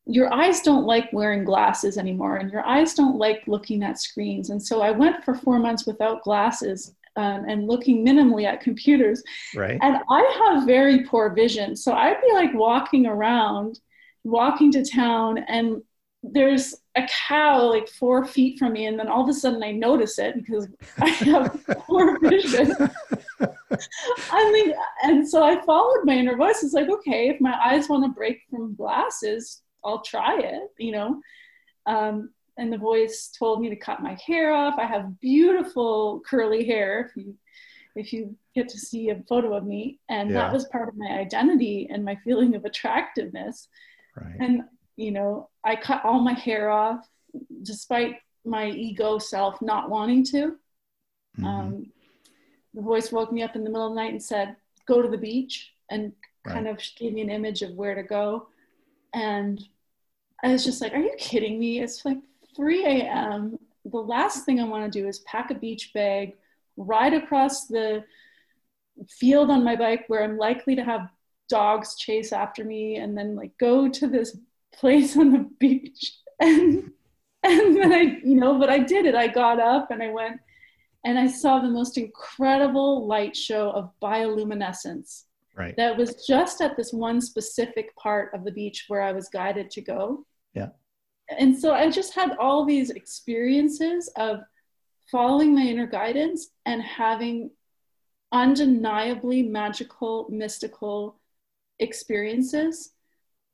your 0.08 0.32
eyes 0.32 0.62
don't 0.62 0.87
like 0.87 1.12
wearing 1.12 1.44
glasses 1.44 1.98
anymore 1.98 2.37
and 2.37 2.50
your 2.50 2.64
eyes 2.64 2.94
don't 2.94 3.18
like 3.18 3.42
looking 3.46 3.82
at 3.82 4.00
screens 4.00 4.48
and 4.48 4.60
so 4.60 4.80
i 4.80 4.90
went 4.90 5.22
for 5.22 5.34
four 5.34 5.58
months 5.58 5.87
without 5.87 6.22
glasses 6.22 6.94
um, 7.16 7.44
and 7.46 7.66
looking 7.66 8.04
minimally 8.04 8.44
at 8.44 8.62
computers 8.62 9.22
right 9.54 9.78
and 9.82 9.98
i 10.08 10.54
have 10.54 10.66
very 10.66 11.04
poor 11.04 11.30
vision 11.34 11.76
so 11.76 11.92
i'd 11.92 12.20
be 12.22 12.32
like 12.32 12.54
walking 12.54 13.06
around 13.06 13.80
walking 14.28 14.70
to 14.73 14.85
town 14.85 15.38
and 15.38 15.82
there's 16.23 16.75
a 16.97 17.06
cow 17.28 17.62
like 17.62 17.88
four 17.88 18.26
feet 18.26 18.58
from 18.58 18.73
me 18.73 18.87
and 18.87 18.99
then 18.99 19.08
all 19.08 19.23
of 19.23 19.28
a 19.28 19.32
sudden 19.32 19.62
i 19.62 19.70
notice 19.70 20.18
it 20.18 20.35
because 20.35 20.66
i 20.99 21.08
have 21.08 21.64
poor 21.87 22.18
vision 22.18 22.75
i 24.32 24.52
mean 24.52 24.75
and 25.04 25.28
so 25.28 25.44
i 25.44 25.61
followed 25.64 26.04
my 26.04 26.14
inner 26.14 26.37
voice 26.37 26.62
it's 26.64 26.75
like 26.75 26.90
okay 26.90 27.28
if 27.28 27.40
my 27.40 27.56
eyes 27.64 27.88
want 27.88 28.04
to 28.04 28.11
break 28.11 28.40
from 28.50 28.75
glasses 28.75 29.62
I'll 29.85 30.02
try 30.02 30.38
it, 30.40 30.70
you 30.78 30.92
know. 30.92 31.20
Um, 31.87 32.30
and 32.56 32.73
the 32.73 32.78
voice 32.78 33.30
told 33.38 33.61
me 33.61 33.68
to 33.70 33.76
cut 33.76 34.02
my 34.02 34.18
hair 34.26 34.52
off. 34.52 34.78
I 34.78 34.87
have 34.87 35.20
beautiful 35.20 36.20
curly 36.28 36.66
hair. 36.66 37.08
If 37.08 37.16
you 37.16 37.35
if 37.94 38.12
you 38.12 38.37
get 38.54 38.68
to 38.68 38.78
see 38.78 39.11
a 39.11 39.23
photo 39.28 39.54
of 39.54 39.64
me, 39.64 39.99
and 40.08 40.30
yeah. 40.30 40.37
that 40.37 40.52
was 40.52 40.66
part 40.66 40.88
of 40.88 40.97
my 40.97 41.18
identity 41.18 41.88
and 41.90 42.04
my 42.04 42.16
feeling 42.25 42.54
of 42.54 42.64
attractiveness. 42.64 43.68
Right. 44.20 44.37
And 44.40 44.62
you 44.96 45.12
know, 45.12 45.48
I 45.64 45.76
cut 45.76 46.04
all 46.04 46.20
my 46.20 46.32
hair 46.32 46.70
off, 46.70 47.08
despite 47.62 48.16
my 48.44 48.68
ego 48.68 49.18
self 49.18 49.60
not 49.62 49.90
wanting 49.90 50.25
to. 50.25 50.56
Mm-hmm. 51.38 51.44
Um, 51.44 51.87
the 52.75 52.82
voice 52.82 53.12
woke 53.12 53.32
me 53.32 53.42
up 53.42 53.54
in 53.54 53.64
the 53.64 53.70
middle 53.70 53.87
of 53.87 53.94
the 53.94 54.00
night 54.00 54.12
and 54.12 54.22
said, 54.22 54.56
"Go 54.87 55.02
to 55.02 55.08
the 55.08 55.18
beach," 55.18 55.72
and 55.90 56.12
right. 56.44 56.54
kind 56.54 56.68
of 56.68 56.80
gave 56.96 57.12
me 57.12 57.22
an 57.22 57.30
image 57.30 57.62
of 57.62 57.75
where 57.75 57.94
to 57.94 58.02
go. 58.02 58.48
And 59.14 59.62
I 60.42 60.52
was 60.52 60.64
just 60.64 60.80
like, 60.80 60.92
are 60.92 61.00
you 61.00 61.14
kidding 61.18 61.58
me? 61.58 61.80
It's 61.80 62.04
like 62.04 62.18
3 62.54 62.84
a.m. 62.84 63.58
The 63.84 63.98
last 63.98 64.44
thing 64.44 64.60
I 64.60 64.64
want 64.64 64.90
to 64.90 65.00
do 65.00 65.08
is 65.08 65.20
pack 65.20 65.50
a 65.50 65.54
beach 65.54 65.92
bag, 65.94 66.37
ride 66.76 67.14
across 67.14 67.66
the 67.66 68.04
field 69.08 69.50
on 69.50 69.64
my 69.64 69.76
bike 69.76 70.04
where 70.08 70.22
I'm 70.22 70.37
likely 70.37 70.76
to 70.76 70.84
have 70.84 71.08
dogs 71.48 71.96
chase 71.96 72.32
after 72.32 72.64
me 72.64 72.96
and 72.96 73.16
then 73.16 73.34
like 73.34 73.52
go 73.58 73.88
to 73.88 74.06
this 74.06 74.36
place 74.74 75.16
on 75.16 75.32
the 75.32 75.48
beach 75.58 76.14
and 76.40 76.90
and 77.42 77.76
then 77.76 77.92
I 77.92 78.18
you 78.22 78.36
know 78.36 78.58
but 78.58 78.70
I 78.70 78.78
did 78.80 79.06
it 79.06 79.14
I 79.14 79.28
got 79.28 79.60
up 79.60 79.90
and 79.90 80.02
I 80.02 80.10
went 80.10 80.40
and 81.04 81.18
I 81.18 81.26
saw 81.26 81.60
the 81.60 81.68
most 81.68 81.96
incredible 81.96 83.06
light 83.06 83.36
show 83.36 83.70
of 83.70 83.90
bioluminescence 84.02 85.24
Right. 85.58 85.76
That 85.76 85.96
was 85.96 86.24
just 86.24 86.60
at 86.60 86.76
this 86.76 86.92
one 86.92 87.20
specific 87.20 87.94
part 87.96 88.32
of 88.32 88.44
the 88.44 88.52
beach 88.52 88.84
where 88.86 89.02
I 89.02 89.10
was 89.10 89.28
guided 89.28 89.72
to 89.72 89.80
go. 89.80 90.24
Yeah. 90.54 90.68
And 91.36 91.58
so 91.58 91.74
I 91.74 91.90
just 91.90 92.14
had 92.14 92.36
all 92.38 92.64
these 92.64 92.90
experiences 92.90 94.08
of 94.16 94.38
following 95.10 95.52
my 95.56 95.62
inner 95.62 95.88
guidance 95.88 96.50
and 96.64 96.80
having 96.80 97.50
undeniably 98.30 99.42
magical, 99.42 100.28
mystical 100.30 101.17
experiences 101.78 102.92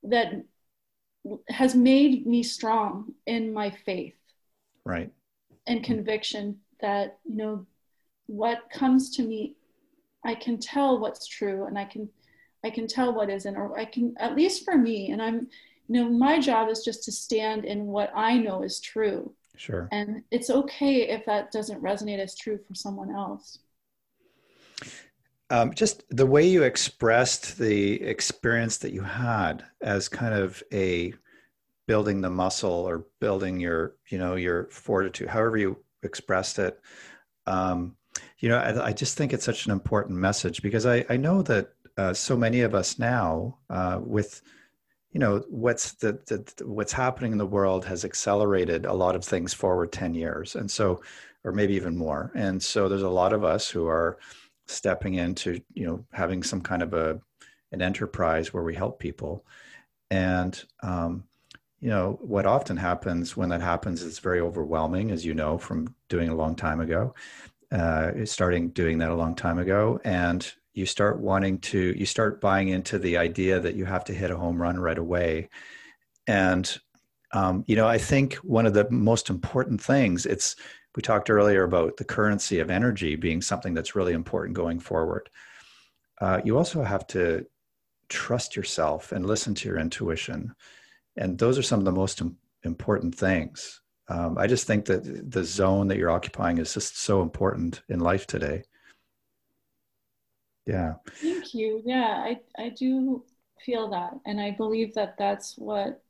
that 0.02 0.44
has 1.48 1.74
made 1.74 2.26
me 2.26 2.42
strong 2.42 3.12
in 3.26 3.52
my 3.52 3.70
faith. 3.70 4.16
Right. 4.84 5.10
And 5.66 5.82
conviction 5.82 6.60
that, 6.80 7.18
you 7.24 7.36
know, 7.36 7.66
what 8.26 8.70
comes 8.70 9.16
to 9.16 9.22
me 9.22 9.56
I 10.24 10.34
can 10.34 10.58
tell 10.58 10.98
what's 10.98 11.26
true 11.26 11.66
and 11.66 11.78
I 11.78 11.84
can 11.84 12.08
I 12.64 12.70
can 12.70 12.86
tell 12.86 13.12
what 13.12 13.28
isn't, 13.28 13.56
or 13.56 13.78
I 13.78 13.84
can 13.84 14.14
at 14.18 14.34
least 14.34 14.64
for 14.64 14.76
me, 14.76 15.10
and 15.10 15.20
I'm 15.20 15.48
you 15.86 16.02
know, 16.02 16.08
my 16.08 16.38
job 16.40 16.70
is 16.70 16.82
just 16.82 17.04
to 17.04 17.12
stand 17.12 17.66
in 17.66 17.86
what 17.86 18.10
I 18.16 18.38
know 18.38 18.62
is 18.62 18.80
true. 18.80 19.34
Sure. 19.56 19.86
And 19.92 20.22
it's 20.30 20.48
okay 20.48 21.10
if 21.10 21.26
that 21.26 21.52
doesn't 21.52 21.82
resonate 21.82 22.18
as 22.18 22.34
true 22.34 22.58
for 22.66 22.74
someone 22.74 23.14
else. 23.14 23.58
Um, 25.50 25.74
just 25.74 26.04
the 26.08 26.26
way 26.26 26.46
you 26.46 26.62
expressed 26.62 27.58
the 27.58 28.02
experience 28.02 28.78
that 28.78 28.92
you 28.92 29.02
had 29.02 29.64
as 29.82 30.08
kind 30.08 30.34
of 30.34 30.62
a 30.72 31.12
building 31.86 32.20
the 32.20 32.30
muscle 32.30 32.70
or 32.70 33.06
building 33.20 33.60
your, 33.60 33.96
you 34.08 34.18
know, 34.18 34.36
your 34.36 34.64
fortitude, 34.70 35.28
however 35.28 35.58
you 35.58 35.76
expressed 36.02 36.58
it. 36.58 36.80
Um, 37.46 37.94
you 38.38 38.48
know, 38.48 38.58
I, 38.58 38.86
I, 38.86 38.92
just 38.92 39.18
think 39.18 39.34
it's 39.34 39.44
such 39.44 39.66
an 39.66 39.72
important 39.72 40.18
message 40.18 40.62
because 40.62 40.86
I, 40.86 41.04
I 41.10 41.18
know 41.18 41.42
that 41.42 41.72
uh, 41.98 42.14
so 42.14 42.36
many 42.36 42.62
of 42.62 42.74
us 42.74 42.98
now, 42.98 43.58
uh, 43.68 44.00
with 44.02 44.40
you 45.14 45.20
know 45.20 45.44
what's 45.48 45.92
the, 45.92 46.12
the, 46.26 46.64
what's 46.66 46.92
happening 46.92 47.32
in 47.32 47.38
the 47.38 47.46
world 47.46 47.84
has 47.84 48.04
accelerated 48.04 48.84
a 48.84 48.92
lot 48.92 49.14
of 49.14 49.24
things 49.24 49.54
forward 49.54 49.92
10 49.92 50.12
years 50.12 50.56
and 50.56 50.70
so 50.70 51.00
or 51.44 51.52
maybe 51.52 51.74
even 51.74 51.96
more 51.96 52.32
and 52.34 52.60
so 52.60 52.88
there's 52.88 53.02
a 53.02 53.08
lot 53.08 53.32
of 53.32 53.44
us 53.44 53.70
who 53.70 53.86
are 53.86 54.18
stepping 54.66 55.14
into 55.14 55.60
you 55.72 55.86
know 55.86 56.04
having 56.12 56.42
some 56.42 56.60
kind 56.60 56.82
of 56.82 56.94
a 56.94 57.20
an 57.72 57.82
enterprise 57.82 58.52
where 58.52 58.62
we 58.62 58.74
help 58.74 58.98
people 58.98 59.44
and 60.10 60.64
um, 60.82 61.24
you 61.80 61.88
know 61.88 62.18
what 62.22 62.46
often 62.46 62.76
happens 62.76 63.36
when 63.36 63.48
that 63.48 63.60
happens 63.60 64.02
is 64.02 64.18
very 64.18 64.40
overwhelming 64.40 65.10
as 65.10 65.24
you 65.24 65.34
know 65.34 65.58
from 65.58 65.94
doing 66.08 66.28
a 66.28 66.34
long 66.34 66.54
time 66.54 66.80
ago 66.80 67.14
uh, 67.74 68.24
starting 68.24 68.68
doing 68.70 68.98
that 68.98 69.10
a 69.10 69.14
long 69.14 69.34
time 69.34 69.58
ago, 69.58 70.00
and 70.04 70.52
you 70.74 70.86
start 70.86 71.18
wanting 71.18 71.58
to, 71.58 71.92
you 71.98 72.06
start 72.06 72.40
buying 72.40 72.68
into 72.68 72.98
the 72.98 73.16
idea 73.16 73.58
that 73.58 73.74
you 73.74 73.84
have 73.84 74.04
to 74.04 74.14
hit 74.14 74.30
a 74.30 74.36
home 74.36 74.60
run 74.62 74.78
right 74.78 74.98
away. 74.98 75.48
And, 76.26 76.78
um, 77.32 77.64
you 77.66 77.74
know, 77.74 77.88
I 77.88 77.98
think 77.98 78.34
one 78.36 78.66
of 78.66 78.74
the 78.74 78.88
most 78.90 79.28
important 79.28 79.82
things, 79.82 80.24
it's, 80.24 80.54
we 80.96 81.02
talked 81.02 81.30
earlier 81.30 81.64
about 81.64 81.96
the 81.96 82.04
currency 82.04 82.60
of 82.60 82.70
energy 82.70 83.16
being 83.16 83.42
something 83.42 83.74
that's 83.74 83.96
really 83.96 84.12
important 84.12 84.56
going 84.56 84.78
forward. 84.78 85.28
Uh, 86.20 86.40
you 86.44 86.56
also 86.56 86.82
have 86.82 87.06
to 87.08 87.44
trust 88.08 88.54
yourself 88.54 89.12
and 89.12 89.26
listen 89.26 89.54
to 89.54 89.68
your 89.68 89.78
intuition. 89.78 90.54
And 91.16 91.38
those 91.38 91.58
are 91.58 91.62
some 91.62 91.80
of 91.80 91.84
the 91.84 91.92
most 91.92 92.22
important 92.62 93.14
things 93.14 93.80
um, 94.08 94.36
I 94.36 94.46
just 94.46 94.66
think 94.66 94.84
that 94.86 95.30
the 95.30 95.44
zone 95.44 95.88
that 95.88 95.98
you're 95.98 96.10
occupying 96.10 96.58
is 96.58 96.74
just 96.74 96.98
so 96.98 97.22
important 97.22 97.82
in 97.88 98.00
life 98.00 98.26
today. 98.26 98.64
Yeah. 100.66 100.94
Thank 101.14 101.54
you. 101.54 101.82
Yeah, 101.84 102.24
I, 102.24 102.40
I 102.58 102.70
do 102.70 103.24
feel 103.64 103.88
that. 103.90 104.12
And 104.26 104.40
I 104.40 104.50
believe 104.50 104.94
that 104.94 105.16
that's 105.18 105.56
what 105.56 106.02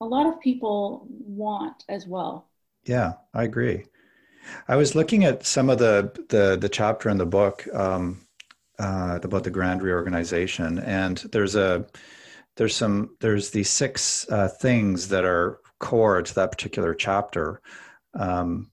a 0.00 0.06
lot 0.06 0.26
of 0.26 0.40
people 0.40 1.06
want 1.10 1.84
as 1.88 2.06
well. 2.06 2.48
Yeah, 2.84 3.14
I 3.34 3.44
agree. 3.44 3.84
I 4.68 4.76
was 4.76 4.94
looking 4.94 5.24
at 5.24 5.46
some 5.46 5.70
of 5.70 5.78
the, 5.78 6.12
the, 6.28 6.56
the 6.60 6.68
chapter 6.68 7.08
in 7.08 7.18
the 7.18 7.26
book 7.26 7.66
um, 7.74 8.20
uh, 8.78 9.18
about 9.22 9.44
the 9.44 9.50
grand 9.50 9.82
reorganization, 9.82 10.78
and 10.78 11.18
there's 11.32 11.56
a 11.56 11.86
there's 12.56 12.74
some 12.74 13.16
there's 13.20 13.50
these 13.50 13.70
six 13.70 14.28
uh, 14.30 14.48
things 14.48 15.08
that 15.08 15.24
are 15.24 15.60
core 15.78 16.22
to 16.22 16.34
that 16.34 16.50
particular 16.50 16.92
chapter 16.92 17.60
um, 18.14 18.70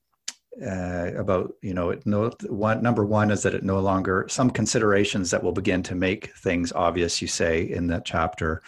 uh, 0.65 1.11
about 1.17 1.53
you 1.61 1.73
know 1.73 1.91
it 1.91 2.05
no 2.05 2.31
one 2.47 2.81
number 2.81 3.05
one 3.05 3.29
is 3.29 3.43
that 3.43 3.53
it 3.53 3.63
no 3.63 3.79
longer 3.79 4.25
some 4.29 4.49
considerations 4.49 5.29
that 5.31 5.43
will 5.43 5.51
begin 5.51 5.83
to 5.83 5.95
make 5.95 6.33
things 6.37 6.71
obvious 6.73 7.21
you 7.21 7.27
say 7.27 7.61
in 7.61 7.87
that 7.87 8.05
chapter 8.05 8.61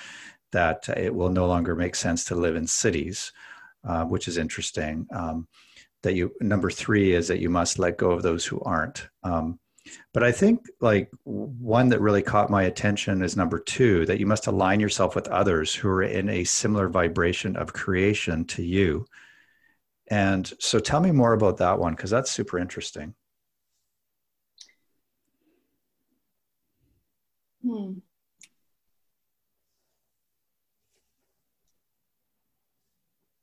that 0.51 0.87
it 0.97 1.13
will 1.13 1.29
no 1.29 1.47
longer 1.47 1.75
make 1.75 1.95
sense 1.95 2.23
to 2.25 2.35
live 2.35 2.55
in 2.55 2.67
cities 2.67 3.31
uh, 3.85 4.03
which 4.03 4.27
is 4.27 4.37
interesting 4.37 5.07
um, 5.11 5.47
that 6.03 6.13
you 6.13 6.31
number 6.41 6.69
three 6.69 7.13
is 7.13 7.27
that 7.27 7.39
you 7.39 7.49
must 7.49 7.79
let 7.79 7.97
go 7.97 8.11
of 8.11 8.23
those 8.23 8.45
who 8.45 8.59
aren't 8.61 9.07
um, 9.23 9.59
but 10.13 10.23
I 10.23 10.31
think 10.31 10.67
like 10.81 11.09
one 11.23 11.89
that 11.89 12.01
really 12.01 12.21
caught 12.21 12.49
my 12.49 12.63
attention 12.63 13.21
is 13.21 13.37
number 13.37 13.59
two 13.59 14.05
that 14.05 14.19
you 14.19 14.25
must 14.25 14.47
align 14.47 14.79
yourself 14.79 15.15
with 15.15 15.27
others 15.27 15.73
who 15.73 15.87
are 15.89 16.03
in 16.03 16.29
a 16.29 16.43
similar 16.43 16.89
vibration 16.89 17.55
of 17.55 17.73
creation 17.73 18.45
to 18.45 18.63
you. 18.63 19.05
And 20.09 20.51
so 20.59 20.79
tell 20.79 21.01
me 21.01 21.11
more 21.11 21.33
about 21.33 21.57
that 21.57 21.79
one 21.79 21.93
because 21.95 22.09
that's 22.09 22.31
super 22.31 22.57
interesting. 22.59 23.13
Hmm. 27.63 27.99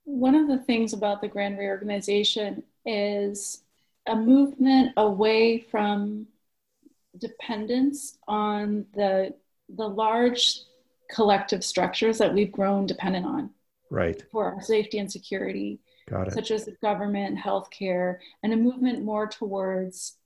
One 0.04 0.34
of 0.34 0.48
the 0.48 0.58
things 0.58 0.92
about 0.92 1.20
the 1.20 1.28
grand 1.28 1.58
reorganization 1.58 2.62
is 2.84 3.62
a 4.06 4.14
movement 4.14 4.92
away 4.96 5.58
from 5.58 6.26
dependence 7.18 8.18
on 8.28 8.86
the 8.94 9.34
the 9.76 9.88
large 9.88 10.60
collective 11.10 11.64
structures 11.64 12.18
that 12.18 12.32
we've 12.32 12.52
grown 12.52 12.86
dependent 12.86 13.24
on. 13.24 13.50
Right. 13.90 14.22
For 14.30 14.52
our 14.52 14.60
safety 14.60 14.98
and 14.98 15.10
security 15.10 15.80
such 16.30 16.50
as 16.50 16.68
government 16.82 17.38
healthcare 17.38 18.18
and 18.42 18.52
a 18.52 18.56
movement 18.56 19.02
more 19.02 19.26
towards 19.26 20.16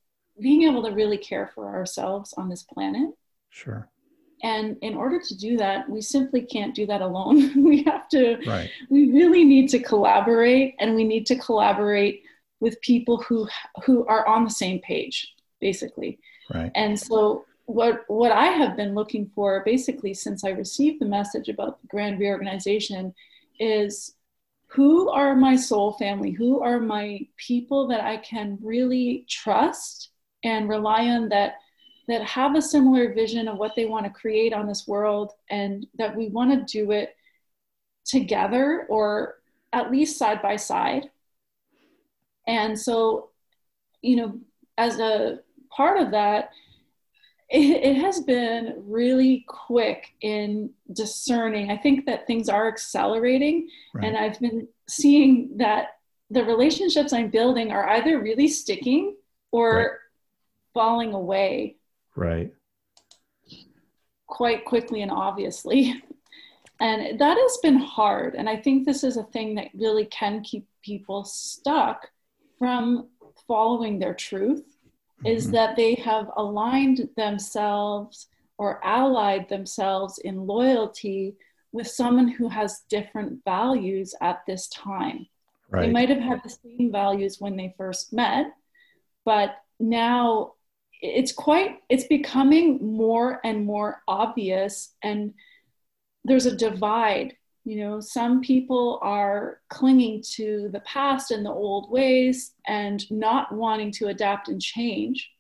being 0.41 0.65
able 0.65 0.83
to 0.83 0.91
really 0.91 1.19
care 1.19 1.53
for 1.55 1.69
ourselves 1.69 2.33
on 2.33 2.49
this 2.49 2.65
planet. 2.65 3.11
Sure 3.51 3.89
and 4.43 4.77
in 4.83 4.95
order 4.95 5.21
to 5.21 5.37
do 5.37 5.57
that 5.57 5.89
we 5.89 6.01
simply 6.01 6.43
can't 6.43 6.75
do 6.75 6.87
that 6.87 7.01
alone. 7.01 7.65
We 7.69 7.83
have 7.85 8.09
to 8.11 8.39
right. 8.47 8.71
we 8.89 9.11
really 9.13 9.45
need 9.45 9.69
to 9.71 9.81
collaborate 9.81 10.75
and 10.79 10.95
we 10.95 11.05
need 11.05 11.27
to 11.27 11.37
collaborate 11.37 12.23
with 12.61 12.81
people 12.81 13.19
who 13.19 13.49
who 13.85 14.07
are 14.07 14.27
on 14.27 14.45
the 14.45 14.51
same 14.51 14.81
page 14.81 15.35
basically. 15.61 16.19
Right. 16.53 16.71
And 16.75 16.99
so 16.99 17.45
what 17.67 18.05
what 18.09 18.33
i 18.33 18.47
have 18.47 18.79
been 18.79 18.95
looking 18.95 19.31
for 19.35 19.63
basically 19.63 20.15
since 20.15 20.43
i 20.43 20.49
received 20.49 21.03
the 21.03 21.07
message 21.07 21.51
about 21.51 21.79
the 21.83 21.87
grand 21.89 22.19
reorganization 22.19 23.15
is 23.61 24.15
who 24.69 25.09
are 25.09 25.35
my 25.35 25.57
soul 25.57 25.95
family? 25.95 26.31
Who 26.31 26.61
are 26.61 26.81
my 26.81 27.21
people 27.37 27.89
that 27.89 28.01
i 28.01 28.17
can 28.19 28.59
really 28.63 29.27
trust 29.29 30.11
and 30.45 30.69
rely 30.69 31.09
on 31.09 31.29
that 31.31 31.55
that 32.09 32.25
have 32.25 32.57
a 32.57 32.63
similar 32.63 33.13
vision 33.13 33.47
of 33.47 33.59
what 33.59 33.77
they 33.77 33.85
want 33.85 34.05
to 34.05 34.11
create 34.11 34.53
on 34.53 34.67
this 34.67 34.89
world 34.89 35.33
and 35.51 35.87
that 35.97 36.17
we 36.17 36.29
want 36.29 36.51
to 36.51 36.73
do 36.73 36.91
it 36.91 37.15
together 38.05 38.87
or 38.89 39.37
at 39.73 39.93
least 39.93 40.19
side 40.19 40.41
by 40.41 40.57
side 40.57 41.11
and 42.47 42.79
so 42.79 43.29
you 44.01 44.17
know 44.17 44.39
as 44.79 44.99
a 44.99 45.41
part 45.71 46.01
of 46.01 46.11
that 46.11 46.51
it, 47.51 47.83
it, 47.83 47.97
has 47.97 48.21
been 48.21 48.75
really 48.79 49.45
quick 49.47 50.15
in 50.23 50.71
discerning 50.95 51.71
i 51.71 51.77
think 51.77 52.07
that 52.07 52.27
things 52.27 52.49
are 52.49 52.67
accelerating 52.67 53.69
right. 53.95 54.07
and 54.07 54.17
i've 54.17 54.41
been 54.41 54.67
seeing 54.89 55.51
that 55.59 55.99
the 56.31 56.43
relationships 56.43 57.13
i'm 57.13 57.29
building 57.29 57.71
are 57.71 57.87
either 57.91 58.19
really 58.19 58.49
sticking 58.49 59.15
or 59.53 59.77
right. 59.77 59.91
falling 60.73 61.13
away 61.13 61.77
right 62.19 62.53
quite 64.27 64.65
quickly 64.65 65.03
and 65.03 65.11
obviously 65.11 66.03
and 66.81 67.19
that 67.19 67.37
has 67.37 67.59
been 67.63 67.79
hard 67.79 68.35
and 68.35 68.49
i 68.49 68.57
think 68.57 68.85
this 68.85 69.03
is 69.03 69.17
a 69.17 69.25
thing 69.25 69.55
that 69.55 69.69
really 69.75 70.05
can 70.07 70.43
keep 70.43 70.67
people 70.83 71.25
stuck 71.25 72.09
from 72.59 73.09
following 73.47 73.99
their 73.99 74.15
truth 74.15 74.65
mm-hmm. 74.65 75.27
is 75.27 75.51
that 75.51 75.77
they 75.77 75.95
have 75.95 76.31
aligned 76.37 77.09
themselves 77.17 78.29
or 78.59 78.85
allied 78.85 79.49
themselves 79.49 80.19
in 80.19 80.47
loyalty 80.47 81.37
with 81.73 81.87
someone 81.87 82.29
who 82.29 82.49
has 82.49 82.83
different 82.89 83.43
values 83.45 84.15
at 84.21 84.43
this 84.47 84.69
time. 84.69 85.27
Right. 85.71 85.87
They 85.87 85.93
might 85.93 86.09
have 86.09 86.19
had 86.19 86.41
the 86.43 86.51
same 86.51 86.91
values 86.91 87.41
when 87.41 87.57
they 87.57 87.75
first 87.77 88.13
met, 88.13 88.47
but 89.25 89.57
now 89.79 90.55
it's 91.01 91.33
quite 91.33 91.79
it's 91.89 92.05
becoming 92.05 92.79
more 92.97 93.41
and 93.45 93.65
more 93.65 94.03
obvious 94.09 94.95
and 95.03 95.35
there's 96.25 96.47
a 96.47 96.57
divide. 96.57 97.35
You 97.65 97.81
know 97.81 98.01
some 98.01 98.41
people 98.41 98.99
are 99.03 99.61
clinging 99.69 100.23
to 100.37 100.71
the 100.73 100.81
past 100.81 101.31
and 101.31 101.45
the 101.45 101.51
old 101.51 101.91
ways 101.91 102.53
and 102.67 103.05
not 103.11 103.53
wanting 103.53 103.93
to 103.93 104.09
adapt 104.09 104.49
and 104.49 104.61
change. 104.61 105.31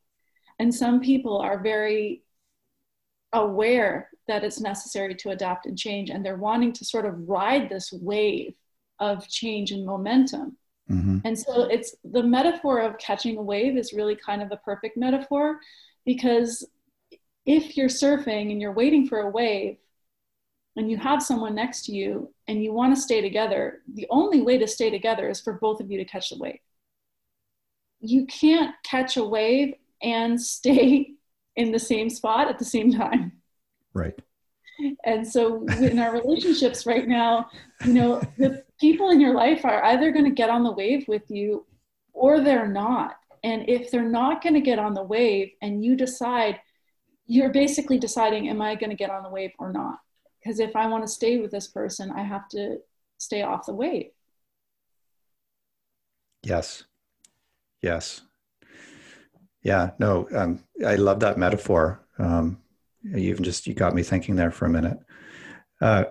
And 0.59 0.75
some 0.75 1.01
people 1.01 1.39
are 1.39 1.63
very 1.63 2.23
aware 3.33 4.11
that 4.27 4.45
it's 4.45 4.61
necessary 4.61 5.15
to 5.15 5.31
adapt 5.31 5.67
and 5.67 5.79
change 5.79 6.11
and 6.11 6.25
they're 6.25 6.37
wanting 6.37 6.73
to 6.73 6.85
sort 6.85 7.07
of 7.07 7.29
ride 7.29 7.69
this 7.69 7.93
wave 7.93 8.55
of 8.99 9.29
change 9.29 9.71
and 9.71 9.87
momentum 9.87 10.57
mm-hmm. 10.91 11.19
and 11.25 11.39
so 11.39 11.63
it's 11.65 11.95
the 12.05 12.23
metaphor 12.23 12.81
of 12.81 12.99
catching 12.99 13.37
a 13.37 13.43
wave 13.43 13.77
is 13.77 13.93
really 13.93 14.17
kind 14.17 14.43
of 14.43 14.49
the 14.49 14.57
perfect 14.59 14.97
metaphor 14.97 15.59
because 16.05 16.67
if 17.49 17.79
you're 17.79 17.89
surfing 17.89 18.51
and 18.51 18.61
you're 18.61 18.75
waiting 18.75 19.07
for 19.09 19.21
a 19.21 19.31
wave 19.31 19.79
and 20.77 20.91
you 20.91 20.99
have 20.99 21.23
someone 21.23 21.55
next 21.55 21.87
to 21.87 21.93
you 21.93 22.33
and 22.47 22.63
you 22.63 22.73
want 22.75 22.95
to 22.95 23.01
stay 23.01 23.23
together, 23.23 23.81
the 23.95 24.07
only 24.11 24.43
way 24.43 24.59
to 24.59 24.67
stay 24.67 24.91
together 24.91 25.31
is 25.31 25.41
for 25.41 25.55
both 25.55 25.81
of 25.81 25.91
you 25.91 25.97
to 25.97 26.05
catch 26.05 26.29
the 26.29 26.39
wave. 26.39 26.61
You 28.01 28.27
can't 28.27 28.75
catch 28.85 29.17
a 29.17 29.25
wave 29.25 29.75
and 30.03 30.41
stay 30.57 31.15
in 31.57 31.73
the 31.73 31.79
same 31.79 32.11
spot 32.11 32.49
at 32.49 32.59
the 32.59 32.67
same 32.67 32.93
time. 32.93 33.33
Right. 33.95 34.15
And 35.05 35.27
so 35.27 35.67
in 35.67 35.99
our 35.99 36.13
relationships 36.13 36.87
right 36.87 37.09
now, 37.09 37.49
you 37.85 37.95
know, 37.95 38.21
the 38.37 38.63
people 38.81 39.11
in 39.11 39.21
your 39.21 39.35
life 39.35 39.65
are 39.65 39.85
either 39.85 40.13
going 40.13 40.25
to 40.25 40.31
get 40.31 40.51
on 40.51 40.63
the 40.63 40.73
wave 40.73 41.07
with 41.09 41.31
you 41.31 41.67
or 42.13 42.41
they're 42.41 42.69
not. 42.69 43.17
And 43.45 43.69
if 43.69 43.91
they're 43.91 44.03
not 44.03 44.43
going 44.43 44.55
to 44.55 44.61
get 44.61 44.79
on 44.79 44.95
the 44.95 45.03
wave 45.03 45.51
and 45.63 45.85
you 45.85 45.97
decide, 45.97 46.61
you're 47.27 47.51
basically 47.51 47.99
deciding, 47.99 48.49
am 48.49 48.61
I 48.61 48.75
going 48.75 48.91
to 48.91 48.97
get 48.97 49.11
on 49.11 49.23
the 49.23 49.29
wave 49.29 49.53
or 49.59 49.73
not? 49.73 49.99
because 50.49 50.61
if 50.61 50.77
I 50.77 50.87
want 50.87 51.05
to 51.05 51.09
stay 51.09 51.39
with 51.39 51.51
this 51.51 51.67
person, 51.67 52.11
I 52.11 52.23
have 52.23 52.49
to 52.51 52.79
stay 53.19 53.43
off 53.43 53.67
the 53.67 53.75
wave. 53.75 54.11
Yes. 56.43 56.85
Yes. 57.83 58.23
Yeah. 59.63 59.91
No. 59.99 60.29
Um, 60.35 60.65
I 60.87 60.95
love 60.95 61.21
that 61.21 61.39
metaphor. 61.39 62.05
Um, 62.19 62.63
you 63.03 63.31
even 63.31 63.45
just 63.45 63.67
you 63.67 63.75
got 63.75 63.95
me 63.95 64.03
thinking 64.03 64.37
there 64.37 64.51
for 64.51 64.65
a 64.65 64.71
minute. 64.71 64.99
Uh, 65.81 66.05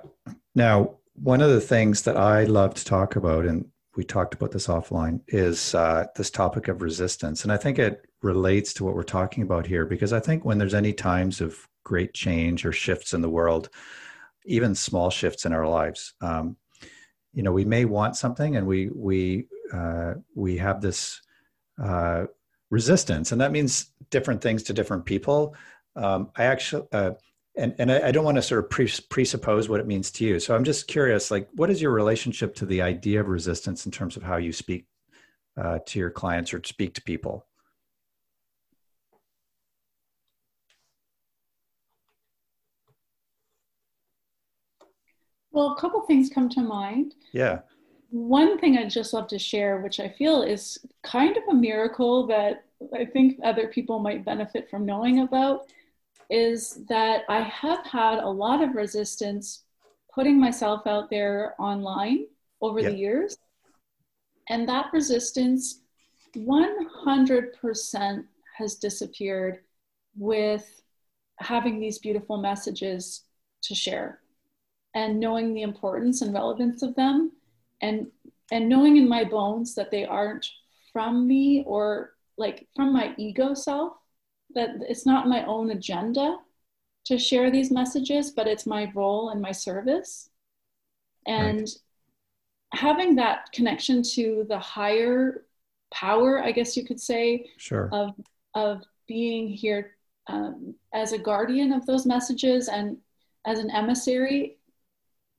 now, 0.54 0.98
one 1.22 1.42
of 1.42 1.50
the 1.50 1.62
things 1.62 2.04
that 2.04 2.18
I 2.18 2.44
love 2.44 2.74
to 2.76 2.86
talk 2.86 3.16
about, 3.16 3.46
and 3.46 3.66
we 3.96 4.04
talked 4.04 4.34
about 4.34 4.52
this 4.52 4.68
offline, 4.68 5.22
is 5.28 5.74
uh, 5.74 6.06
this 6.16 6.30
topic 6.30 6.68
of 6.68 6.82
resistance, 6.82 7.44
and 7.44 7.52
I 7.52 7.58
think 7.58 7.80
it 7.80 8.06
relates 8.22 8.74
to 8.74 8.84
what 8.84 8.96
we're 8.96 9.04
talking 9.04 9.44
about 9.44 9.66
here 9.66 9.86
because 9.86 10.14
I 10.14 10.20
think 10.20 10.46
when 10.46 10.58
there's 10.58 10.74
any 10.74 10.94
times 10.94 11.42
of 11.42 11.68
great 11.84 12.14
change 12.14 12.66
or 12.66 12.72
shifts 12.72 13.14
in 13.14 13.22
the 13.22 13.30
world, 13.30 13.70
even 14.46 14.76
small 14.76 15.10
shifts 15.10 15.46
in 15.46 15.54
our 15.54 15.68
lives. 15.68 16.14
Um, 16.22 16.58
you 17.34 17.44
know, 17.44 17.52
we 17.52 17.66
may 17.66 17.86
want 17.86 18.16
something, 18.16 18.56
and 18.56 18.68
we 18.68 18.90
we 18.94 19.48
uh, 19.74 20.16
we 20.36 20.58
have 20.58 20.82
this 20.82 21.22
uh, 21.82 22.26
resistance, 22.70 23.32
and 23.32 23.42
that 23.42 23.52
means 23.52 23.92
different 24.10 24.42
things 24.42 24.64
to 24.64 24.74
different 24.74 25.06
people. 25.06 25.56
Um, 25.96 26.30
I 26.36 26.46
actually. 26.46 26.88
Uh, 26.92 27.12
and, 27.58 27.76
and 27.80 27.92
I, 27.92 28.08
I 28.08 28.12
don't 28.12 28.24
want 28.24 28.38
to 28.38 28.42
sort 28.42 28.64
of 28.64 28.70
presuppose 29.10 29.68
what 29.68 29.80
it 29.80 29.88
means 29.88 30.12
to 30.12 30.26
you. 30.26 30.40
So 30.40 30.56
I'm 30.56 30.64
just 30.64 30.88
curious, 30.88 31.32
like, 31.32 31.50
what 31.56 31.70
is 31.70 31.82
your 31.82 31.92
relationship 31.92 32.56
to 32.56 32.66
the 32.66 32.82
idea 32.82 33.20
of 33.20 33.28
resistance 33.28 33.86
in 33.86 33.92
terms 33.92 34.16
of 34.16 34.24
how 34.24 34.38
you 34.38 34.54
speak 34.54 34.86
uh, 35.58 35.80
to 35.88 36.00
your 36.00 36.12
clients 36.12 36.54
or 36.54 36.62
speak 36.64 36.94
to 36.94 37.02
people? 37.02 37.46
Well, 45.52 45.72
a 45.72 45.82
couple 45.82 46.02
things 46.02 46.30
come 46.30 46.50
to 46.50 46.62
mind. 46.62 47.16
Yeah. 47.34 47.62
One 48.12 48.60
thing 48.60 48.78
I'd 48.78 48.92
just 48.92 49.12
love 49.12 49.28
to 49.30 49.40
share, 49.40 49.82
which 49.82 50.00
I 50.00 50.08
feel 50.08 50.44
is 50.44 50.78
kind 51.04 51.36
of 51.36 51.44
a 51.50 51.54
miracle 51.54 52.28
that 52.28 52.66
I 52.94 53.06
think 53.06 53.40
other 53.44 53.68
people 53.68 53.98
might 53.98 54.24
benefit 54.24 54.70
from 54.70 54.86
knowing 54.86 55.22
about, 55.22 55.62
is 56.30 56.86
that 56.90 57.24
I 57.30 57.42
have 57.42 57.86
had 57.86 58.20
a 58.20 58.30
lot 58.30 58.62
of 58.62 58.76
resistance 58.76 59.64
putting 60.14 60.40
myself 60.40 60.86
out 60.88 61.10
there 61.10 61.56
online 61.60 62.26
over 62.62 62.80
yeah. 62.80 62.90
the 62.90 62.96
years. 62.96 63.38
And 64.50 64.68
that 64.68 64.88
resistance 64.94 65.82
100% 66.36 68.24
has 68.58 68.76
disappeared 68.76 69.60
with 70.16 70.82
having 71.40 71.80
these 71.80 72.00
beautiful 72.00 72.38
messages 72.38 73.24
to 73.62 73.76
share 73.76 74.20
and 74.96 75.20
knowing 75.20 75.54
the 75.54 75.62
importance 75.62 76.22
and 76.22 76.34
relevance 76.34 76.82
of 76.82 76.96
them 76.96 77.32
and 77.82 78.08
and 78.52 78.70
knowing 78.70 78.98
in 78.98 79.08
my 79.08 79.24
bones 79.24 79.76
that 79.76 79.92
they 79.92 80.06
aren't 80.06 80.48
from 80.94 81.28
me 81.28 81.64
or 81.68 82.14
like 82.38 82.68
from 82.76 82.94
my 82.94 83.14
ego 83.18 83.54
self 83.54 83.94
that 84.56 84.70
it's 84.82 85.06
not 85.06 85.28
my 85.28 85.46
own 85.46 85.72
agenda 85.72 86.38
to 87.06 87.18
share 87.18 87.52
these 87.52 87.72
messages 87.72 88.32
but 88.32 88.48
it's 88.48 88.66
my 88.66 88.92
role 88.96 89.30
and 89.30 89.42
my 89.42 89.52
service 89.52 90.30
and 91.26 91.60
right. 91.60 91.70
having 92.74 93.16
that 93.16 93.52
connection 93.52 94.02
to 94.02 94.46
the 94.50 94.60
higher 94.60 95.46
power 95.94 96.44
i 96.44 96.52
guess 96.52 96.76
you 96.76 96.86
could 96.86 97.00
say 97.00 97.50
sure. 97.58 97.90
of 97.92 98.12
of 98.56 98.84
being 99.08 99.48
here 99.48 99.96
um, 100.28 100.76
as 100.94 101.14
a 101.14 101.18
guardian 101.18 101.72
of 101.72 101.86
those 101.86 102.06
messages 102.06 102.68
and 102.68 102.98
as 103.46 103.60
an 103.60 103.72
emissary 103.72 104.58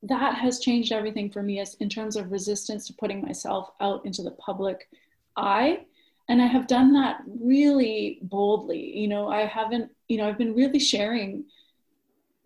that 0.02 0.34
has 0.36 0.60
changed 0.60 0.92
everything 0.92 1.30
for 1.30 1.42
me 1.42 1.58
as 1.60 1.74
in 1.74 1.88
terms 1.88 2.16
of 2.16 2.30
resistance 2.30 2.86
to 2.86 2.94
putting 2.94 3.20
myself 3.20 3.70
out 3.80 4.04
into 4.06 4.22
the 4.22 4.30
public 4.32 4.88
eye 5.36 5.80
and 6.28 6.42
i 6.42 6.46
have 6.46 6.66
done 6.66 6.92
that 6.92 7.20
really 7.26 8.18
boldly. 8.22 8.96
You 8.96 9.08
know 9.08 9.28
i 9.28 9.46
haven't 9.46 9.90
you 10.08 10.18
know 10.18 10.28
i've 10.28 10.38
been 10.38 10.54
really 10.54 10.78
sharing 10.78 11.44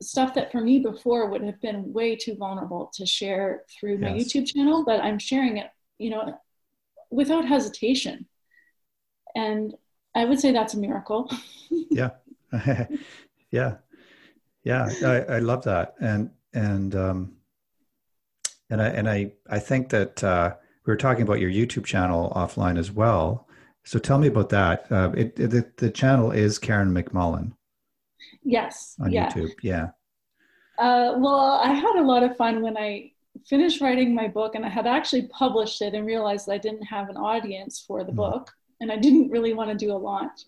stuff 0.00 0.34
that 0.34 0.50
for 0.50 0.60
me 0.60 0.80
before 0.80 1.28
would 1.28 1.42
have 1.42 1.60
been 1.60 1.92
way 1.92 2.16
too 2.16 2.34
vulnerable 2.34 2.90
to 2.94 3.06
share 3.06 3.62
through 3.70 3.98
my 3.98 4.14
yes. 4.14 4.32
youtube 4.32 4.46
channel 4.46 4.84
but 4.84 5.00
i'm 5.00 5.18
sharing 5.18 5.58
it 5.58 5.70
you 5.98 6.10
know 6.10 6.36
without 7.12 7.46
hesitation. 7.46 8.26
And 9.36 9.74
i 10.16 10.24
would 10.24 10.40
say 10.40 10.50
that's 10.50 10.74
a 10.74 10.78
miracle. 10.78 11.30
Yeah. 11.90 12.10
Yeah. 13.50 13.76
Yeah. 14.64 14.88
I, 15.04 15.34
I 15.34 15.38
love 15.40 15.64
that. 15.64 15.94
And 16.00 16.30
and 16.54 16.94
um 16.94 17.32
and 18.70 18.80
I 18.80 18.88
and 18.88 19.08
I 19.08 19.32
I 19.50 19.58
think 19.58 19.90
that 19.90 20.24
uh, 20.24 20.54
we 20.86 20.90
were 20.90 20.96
talking 20.96 21.22
about 21.22 21.38
your 21.38 21.50
YouTube 21.50 21.84
channel 21.84 22.32
offline 22.34 22.78
as 22.78 22.90
well. 22.90 23.46
So 23.84 23.98
tell 23.98 24.18
me 24.18 24.28
about 24.28 24.48
that. 24.50 24.90
Uh, 24.90 25.12
it, 25.16 25.38
it 25.38 25.50
the, 25.50 25.70
the 25.76 25.90
channel 25.90 26.30
is 26.30 26.58
Karen 26.58 26.92
McMullen. 26.92 27.52
Yes. 28.44 28.96
On 29.00 29.10
yeah. 29.10 29.30
YouTube, 29.30 29.52
yeah. 29.62 29.88
Uh, 30.78 31.14
well, 31.18 31.60
I 31.62 31.72
had 31.72 31.96
a 31.96 32.02
lot 32.02 32.22
of 32.22 32.36
fun 32.36 32.62
when 32.62 32.76
I 32.76 33.12
finished 33.46 33.80
writing 33.80 34.14
my 34.14 34.28
book, 34.28 34.54
and 34.54 34.64
I 34.64 34.68
had 34.68 34.86
actually 34.86 35.28
published 35.28 35.82
it 35.82 35.94
and 35.94 36.06
realized 36.06 36.48
I 36.48 36.58
didn't 36.58 36.84
have 36.84 37.08
an 37.08 37.16
audience 37.16 37.84
for 37.86 38.04
the 38.04 38.12
mm. 38.12 38.16
book, 38.16 38.50
and 38.80 38.90
I 38.90 38.96
didn't 38.96 39.30
really 39.30 39.54
want 39.54 39.70
to 39.70 39.76
do 39.76 39.92
a 39.92 39.94
launch. 39.94 40.42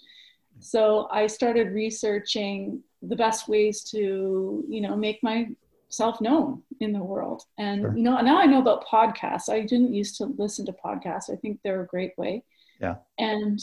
So 0.60 1.08
I 1.10 1.26
started 1.26 1.72
researching 1.72 2.82
the 3.02 3.16
best 3.16 3.48
ways 3.48 3.82
to, 3.90 4.64
you 4.68 4.80
know, 4.80 4.96
make 4.96 5.22
my 5.22 5.48
self-known 5.88 6.62
in 6.80 6.92
the 6.92 6.98
world 6.98 7.44
and 7.56 7.82
sure. 7.82 7.96
you 7.96 8.02
know 8.02 8.20
now 8.20 8.36
i 8.36 8.46
know 8.46 8.58
about 8.58 8.84
podcasts 8.84 9.48
i 9.48 9.60
didn't 9.60 9.94
used 9.94 10.16
to 10.16 10.24
listen 10.38 10.66
to 10.66 10.72
podcasts 10.72 11.30
i 11.30 11.36
think 11.36 11.60
they're 11.62 11.82
a 11.82 11.86
great 11.86 12.12
way 12.18 12.42
yeah. 12.80 12.96
And 13.18 13.60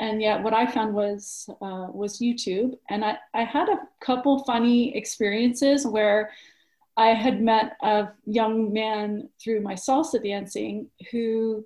and 0.00 0.20
yet 0.20 0.42
what 0.42 0.52
i 0.52 0.66
found 0.66 0.94
was 0.94 1.48
uh, 1.60 1.86
was 1.90 2.18
youtube. 2.18 2.76
And 2.88 3.04
i 3.04 3.16
i 3.32 3.44
had 3.44 3.68
a 3.68 3.80
couple 4.00 4.44
funny 4.44 4.96
experiences 4.96 5.86
where 5.86 6.30
i 6.96 7.08
had 7.08 7.40
met 7.40 7.76
a 7.82 8.08
young 8.24 8.72
man 8.72 9.28
through 9.42 9.60
my 9.60 9.74
salsa 9.74 10.22
dancing 10.22 10.88
who 11.10 11.64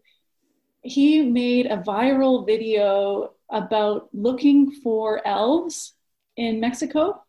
he 0.83 1.23
made 1.23 1.67
a 1.67 1.79
viral 1.79 2.47
video 2.47 3.33
about 3.51 4.09
looking 4.13 4.71
for 4.71 5.27
elves 5.27 5.95
in 6.37 6.61
mexico. 6.61 7.23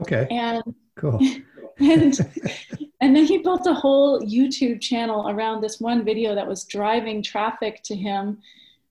Okay. 0.00 0.26
And 0.30 0.62
cool. 0.96 1.18
and 1.78 2.18
and 3.00 3.14
then 3.14 3.24
he 3.24 3.38
built 3.38 3.66
a 3.66 3.74
whole 3.74 4.20
youtube 4.20 4.80
channel 4.80 5.28
around 5.28 5.60
this 5.60 5.78
one 5.80 6.04
video 6.04 6.34
that 6.34 6.46
was 6.46 6.64
driving 6.64 7.22
traffic 7.22 7.82
to 7.84 7.94
him 7.94 8.38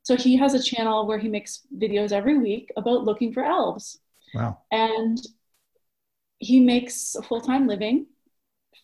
so 0.08 0.16
he 0.16 0.38
has 0.38 0.54
a 0.54 0.64
channel 0.64 1.06
where 1.06 1.18
he 1.18 1.28
makes 1.28 1.68
videos 1.78 2.14
every 2.14 2.38
week 2.38 2.72
about 2.78 3.04
looking 3.04 3.34
for 3.34 3.44
elves. 3.44 4.00
Wow. 4.34 4.60
And 4.72 5.18
he 6.38 6.62
makes 6.62 7.16
a 7.16 7.22
full-time 7.22 7.68
living 7.68 8.06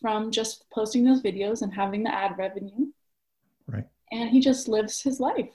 from 0.02 0.30
just 0.30 0.66
posting 0.68 1.02
those 1.02 1.22
videos 1.22 1.62
and 1.62 1.72
having 1.72 2.02
the 2.02 2.14
ad 2.14 2.36
revenue. 2.36 2.88
Right. 3.66 3.86
And 4.12 4.28
he 4.28 4.38
just 4.38 4.68
lives 4.68 5.00
his 5.00 5.18
life. 5.18 5.48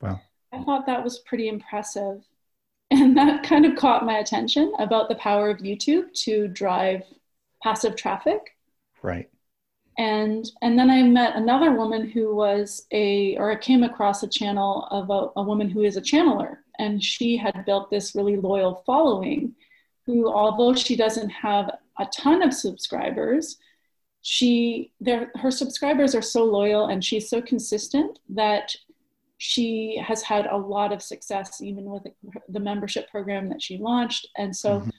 Wow. 0.00 0.22
I 0.54 0.62
thought 0.62 0.86
that 0.86 1.04
was 1.04 1.18
pretty 1.18 1.48
impressive. 1.48 2.24
And 2.90 3.14
that 3.18 3.42
kind 3.42 3.66
of 3.66 3.76
caught 3.76 4.06
my 4.06 4.20
attention 4.20 4.72
about 4.78 5.10
the 5.10 5.16
power 5.16 5.50
of 5.50 5.58
youtube 5.58 6.14
to 6.24 6.48
drive 6.48 7.02
passive 7.62 7.94
traffic. 7.94 8.56
Right. 9.02 9.28
And 10.00 10.50
and 10.62 10.78
then 10.78 10.88
I 10.88 11.02
met 11.02 11.36
another 11.36 11.72
woman 11.72 12.08
who 12.08 12.34
was 12.34 12.86
a 12.90 13.36
or 13.36 13.52
I 13.52 13.56
came 13.56 13.82
across 13.82 14.22
a 14.22 14.28
channel 14.28 14.88
of 14.90 15.10
a, 15.10 15.38
a 15.38 15.42
woman 15.42 15.68
who 15.68 15.82
is 15.82 15.98
a 15.98 16.00
channeler. 16.00 16.56
And 16.78 17.04
she 17.04 17.36
had 17.36 17.66
built 17.66 17.90
this 17.90 18.14
really 18.14 18.36
loyal 18.36 18.82
following 18.86 19.54
who 20.06 20.32
although 20.32 20.74
she 20.74 20.96
doesn't 20.96 21.28
have 21.28 21.70
a 21.98 22.06
ton 22.06 22.42
of 22.42 22.54
subscribers 22.54 23.58
she 24.22 24.92
their 25.00 25.30
her 25.36 25.50
subscribers 25.50 26.14
are 26.14 26.22
so 26.22 26.44
loyal 26.44 26.86
and 26.86 27.04
she's 27.04 27.28
so 27.28 27.40
consistent 27.40 28.18
that 28.28 28.74
she 29.42 29.96
has 29.96 30.22
had 30.22 30.46
a 30.46 30.56
lot 30.56 30.92
of 30.92 31.02
success 31.02 31.62
even 31.62 31.84
with 31.84 32.06
the 32.50 32.60
membership 32.60 33.10
program 33.10 33.48
that 33.48 33.62
she 33.62 33.78
launched. 33.78 34.28
And 34.36 34.54
so 34.54 34.80
mm-hmm. 34.80 34.90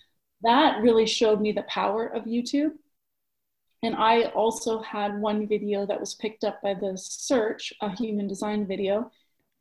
that 0.41 0.81
really 0.81 1.05
showed 1.05 1.39
me 1.39 1.51
the 1.51 1.61
power 1.63 2.07
of 2.07 2.23
YouTube. 2.23 2.71
And 3.83 3.95
I 3.95 4.25
also 4.35 4.81
had 4.81 5.19
one 5.19 5.47
video 5.47 5.85
that 5.85 5.99
was 5.99 6.13
picked 6.15 6.43
up 6.43 6.61
by 6.61 6.75
the 6.75 6.97
search, 6.97 7.73
a 7.81 7.95
human 7.95 8.27
design 8.27 8.67
video. 8.67 9.11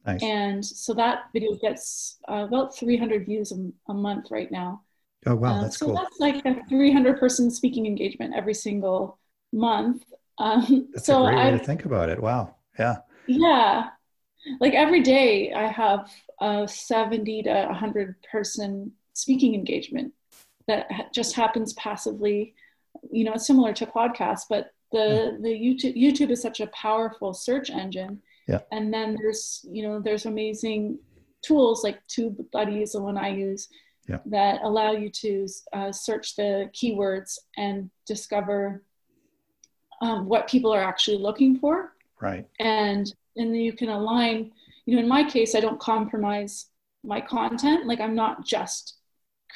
Nice. 0.06 0.22
And 0.22 0.64
so 0.64 0.92
that 0.94 1.24
video 1.32 1.54
gets 1.56 2.18
uh, 2.28 2.44
about 2.48 2.76
300 2.76 3.26
views 3.26 3.52
a, 3.52 3.90
a, 3.90 3.94
month 3.94 4.30
right 4.30 4.50
now. 4.50 4.82
Oh, 5.26 5.34
wow, 5.34 5.56
uh, 5.56 5.62
that's 5.62 5.78
so 5.78 5.86
cool. 5.86 5.94
that's 5.94 6.20
like 6.20 6.44
a 6.46 6.62
300 6.68 7.18
person 7.18 7.50
speaking 7.50 7.86
engagement 7.86 8.34
every 8.34 8.54
single 8.54 9.18
month. 9.52 10.04
Um, 10.38 10.88
that's 10.94 11.04
so 11.04 11.26
a 11.26 11.28
great 11.28 11.36
way 11.36 11.48
I, 11.48 11.50
to 11.50 11.58
think 11.58 11.84
about 11.84 12.08
it. 12.08 12.18
Wow. 12.18 12.54
Yeah. 12.78 13.00
Yeah. 13.26 13.90
Like 14.58 14.72
every 14.72 15.02
day 15.02 15.52
I 15.52 15.66
have 15.66 16.10
a 16.40 16.66
70 16.66 17.42
to 17.42 17.66
100 17.66 18.16
person 18.32 18.92
speaking 19.12 19.54
engagement 19.54 20.14
that 20.66 21.12
just 21.12 21.34
happens 21.34 21.74
passively 21.74 22.54
you 23.10 23.24
know 23.24 23.36
similar 23.36 23.72
to 23.72 23.86
podcasts 23.86 24.44
but 24.48 24.72
the 24.92 25.38
the 25.40 25.48
youtube 25.48 25.96
youtube 25.96 26.30
is 26.30 26.42
such 26.42 26.60
a 26.60 26.66
powerful 26.68 27.32
search 27.32 27.70
engine. 27.70 28.20
Yeah. 28.48 28.60
And 28.72 28.92
then 28.92 29.16
there's 29.20 29.64
you 29.70 29.82
know 29.82 30.00
there's 30.00 30.26
amazing 30.26 30.98
tools 31.42 31.84
like 31.84 32.04
tube 32.08 32.36
buddy 32.52 32.82
is 32.82 32.92
the 32.92 33.00
one 33.00 33.16
i 33.16 33.28
use 33.28 33.68
yeah. 34.08 34.18
that 34.26 34.60
allow 34.62 34.92
you 34.92 35.08
to 35.08 35.46
uh, 35.72 35.92
search 35.92 36.34
the 36.36 36.68
keywords 36.74 37.38
and 37.56 37.90
discover 38.06 38.82
um, 40.02 40.26
what 40.26 40.48
people 40.48 40.72
are 40.72 40.82
actually 40.82 41.18
looking 41.18 41.58
for. 41.58 41.94
Right. 42.20 42.46
And 42.58 43.12
and 43.36 43.56
you 43.56 43.72
can 43.72 43.88
align 43.88 44.50
you 44.84 44.96
know 44.96 45.02
in 45.02 45.08
my 45.08 45.22
case 45.22 45.54
i 45.54 45.60
don't 45.60 45.78
compromise 45.78 46.66
my 47.04 47.20
content. 47.20 47.86
Like 47.86 48.00
i'm 48.00 48.16
not 48.16 48.44
just 48.44 48.96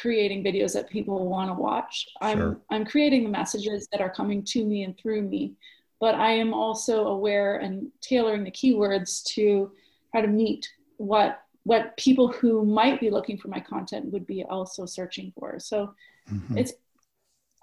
creating 0.01 0.45
videos 0.45 0.73
that 0.75 0.89
people 0.89 1.29
want 1.29 1.51
to 1.51 1.55
watch. 1.55 2.07
I'm 2.21 2.39
sure. 2.39 2.61
I'm 2.71 2.85
creating 2.85 3.25
the 3.25 3.31
messages 3.31 3.89
that 3.93 4.01
are 4.01 4.11
coming 4.11 4.43
to 4.45 4.65
me 4.65 4.85
and 4.85 4.97
through 4.99 5.23
me, 5.23 5.55
but 6.01 6.15
I 6.15 6.33
am 6.33 6.53
also 6.53 7.07
aware 7.09 7.57
and 7.57 7.91
tailoring 8.01 8.45
the 8.45 8.51
keywords 8.51 9.23
to 9.35 9.73
how 10.13 10.21
to 10.21 10.29
meet 10.29 10.69
what 10.97 11.41
what 11.65 11.97
people 11.97 12.29
who 12.29 12.65
might 12.65 13.01
be 13.01 13.11
looking 13.11 13.39
for 13.39 13.49
my 13.49 13.61
content 13.61 14.13
would 14.13 14.27
be 14.27 14.45
also 14.45 14.85
searching 14.85 15.33
for. 15.39 15.59
So 15.59 15.95
mm-hmm. 16.31 16.59
it's 16.59 16.73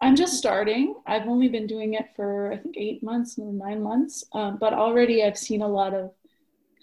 I'm 0.02 0.15
just 0.15 0.34
starting. 0.34 0.96
I've 1.06 1.28
only 1.28 1.48
been 1.48 1.67
doing 1.67 1.94
it 1.94 2.08
for 2.15 2.52
I 2.52 2.58
think 2.58 2.76
eight 2.78 3.04
months 3.04 3.38
nine 3.38 3.84
months, 3.84 4.24
um, 4.34 4.58
but 4.60 4.74
already 4.74 5.24
I've 5.24 5.38
seen 5.38 5.62
a 5.62 5.67
lot 5.67 5.94
of 5.94 6.12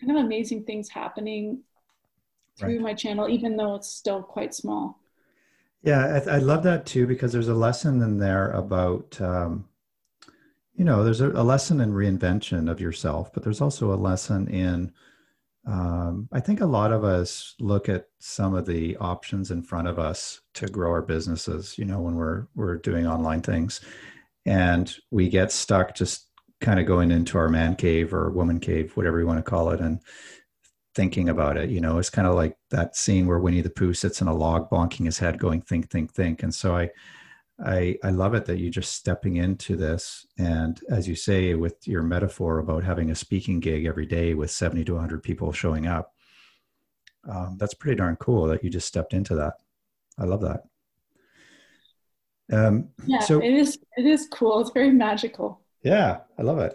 kind 0.01 0.17
of 0.17 0.25
amazing 0.25 0.65
things 0.65 0.89
happening 0.89 1.63
through 2.59 2.77
right. 2.77 2.81
my 2.81 2.95
channel, 2.95 3.29
even 3.29 3.57
though 3.57 3.75
it's 3.75 3.89
still 3.89 4.23
quite 4.23 4.55
small. 4.55 4.98
Yeah, 5.83 6.21
I, 6.27 6.37
I, 6.37 6.39
love 6.39 6.65
that 6.65 6.87
too 6.87 7.07
because 7.07 7.33
there's 7.33 7.49
a 7.49 7.55
lesson 7.55 8.03
in 8.03 8.19
there 8.19 8.51
about, 8.51 9.21
um, 9.21 9.69
you 10.75 10.85
know, 10.85 11.05
there's 11.05 11.21
a, 11.21 11.31
a, 11.31 11.43
lesson 11.43 11.81
in 11.81 11.93
reinvention 11.93 12.69
of 12.71 12.81
yourself, 12.81 13.33
but 13.33 13.45
there's 13.45 13.61
also 13.61 13.93
a 13.93 13.95
lesson 13.95 14.49
in, 14.49 14.93
um, 15.69 16.29
I 16.33 16.41
think 16.41 16.61
a 16.61 16.67
lot 16.67 16.93
of 16.93 17.05
us 17.05 17.55
look 17.61 17.89
at 17.89 18.07
some 18.19 18.55
of 18.55 18.67
the 18.67 18.97
options 18.97 19.51
in 19.51 19.63
front 19.63 19.87
of 19.87 19.99
us 19.99 20.41
to 20.55 20.67
grow 20.67 20.91
our 20.91 21.03
businesses. 21.03 21.77
You 21.77 21.85
know, 21.85 22.01
when 22.01 22.15
we're 22.15 22.47
we're 22.55 22.77
doing 22.77 23.07
online 23.07 23.43
things, 23.43 23.81
and 24.47 24.95
we 25.11 25.29
get 25.29 25.53
stuck 25.53 25.95
just 25.95 26.27
kind 26.61 26.81
of 26.81 26.87
going 26.87 27.11
into 27.11 27.37
our 27.37 27.51
man 27.51 27.77
cave 27.77 28.15
or 28.15 28.31
woman 28.31 28.61
cave, 28.61 28.97
whatever 28.97 29.21
you 29.21 29.27
want 29.27 29.39
to 29.39 29.51
call 29.51 29.71
it, 29.71 29.81
and 29.81 30.01
thinking 30.99 31.29
about 31.29 31.57
it. 31.57 31.71
You 31.71 31.81
know, 31.81 31.99
it's 31.99 32.11
kind 32.11 32.27
of 32.27 32.35
like 32.35 32.57
that 32.71 32.97
scene 32.97 33.29
where 33.29 33.39
Winnie 33.39 33.63
the 33.63 33.71
Pooh 33.79 33.95
sits 33.95 34.21
in 34.21 34.27
a 34.27 34.35
log, 34.35 34.69
bonking 34.69 35.07
his 35.07 35.21
head, 35.21 35.39
going 35.39 35.61
think, 35.63 35.89
think, 35.91 36.13
think. 36.13 36.43
And 36.43 36.53
so 36.53 36.77
I, 36.77 36.91
I, 37.65 37.97
I 38.03 38.11
love 38.11 38.35
it 38.35 38.45
that 38.47 38.59
you're 38.59 38.81
just 38.81 38.95
stepping 38.95 39.37
into 39.37 39.77
this, 39.77 40.27
and 40.39 40.81
as 40.91 41.07
you 41.07 41.15
say, 41.15 41.55
with 41.55 41.77
your 41.87 42.03
metaphor 42.03 42.59
about 42.59 42.83
having 42.83 43.11
a 43.11 43.15
speaking 43.15 43.61
gig 43.61 43.87
every 43.87 44.07
day 44.07 44.35
with 44.35 44.51
seventy 44.51 44.85
to 44.85 44.95
one 44.95 45.01
hundred 45.01 45.23
people 45.23 45.53
showing 45.53 45.87
up, 45.87 46.15
um, 47.29 47.57
that's 47.59 47.75
pretty 47.75 47.97
darn 47.97 48.17
cool 48.17 48.47
that 48.49 48.65
you 48.65 48.71
just 48.71 48.89
stepped 48.89 49.13
into 49.13 49.35
that. 49.37 49.55
I 50.19 50.25
love 50.25 50.41
that. 50.43 50.61
Um, 52.51 52.89
yeah, 53.07 53.21
so, 53.21 53.41
it 53.41 53.55
is. 53.55 53.79
It 53.97 54.07
is 54.07 54.29
cool. 54.33 54.61
It's 54.61 54.71
very 54.71 54.91
magical. 54.91 55.61
Yeah, 55.83 56.19
I 56.39 56.43
love 56.43 56.59
it. 56.59 56.75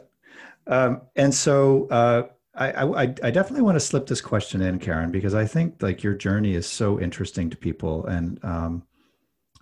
Um, 0.67 1.01
and 1.15 1.33
so, 1.33 1.87
uh, 1.89 2.23
I, 2.55 2.83
I, 2.83 3.01
I 3.01 3.31
definitely 3.31 3.63
want 3.63 3.75
to 3.77 3.79
slip 3.79 4.05
this 4.05 4.21
question 4.21 4.61
in, 4.61 4.77
Karen, 4.77 5.11
because 5.11 5.33
I 5.33 5.45
think 5.45 5.81
like 5.81 6.03
your 6.03 6.13
journey 6.13 6.53
is 6.53 6.67
so 6.67 6.99
interesting 6.99 7.49
to 7.49 7.57
people, 7.57 8.05
and 8.05 8.43
um, 8.43 8.83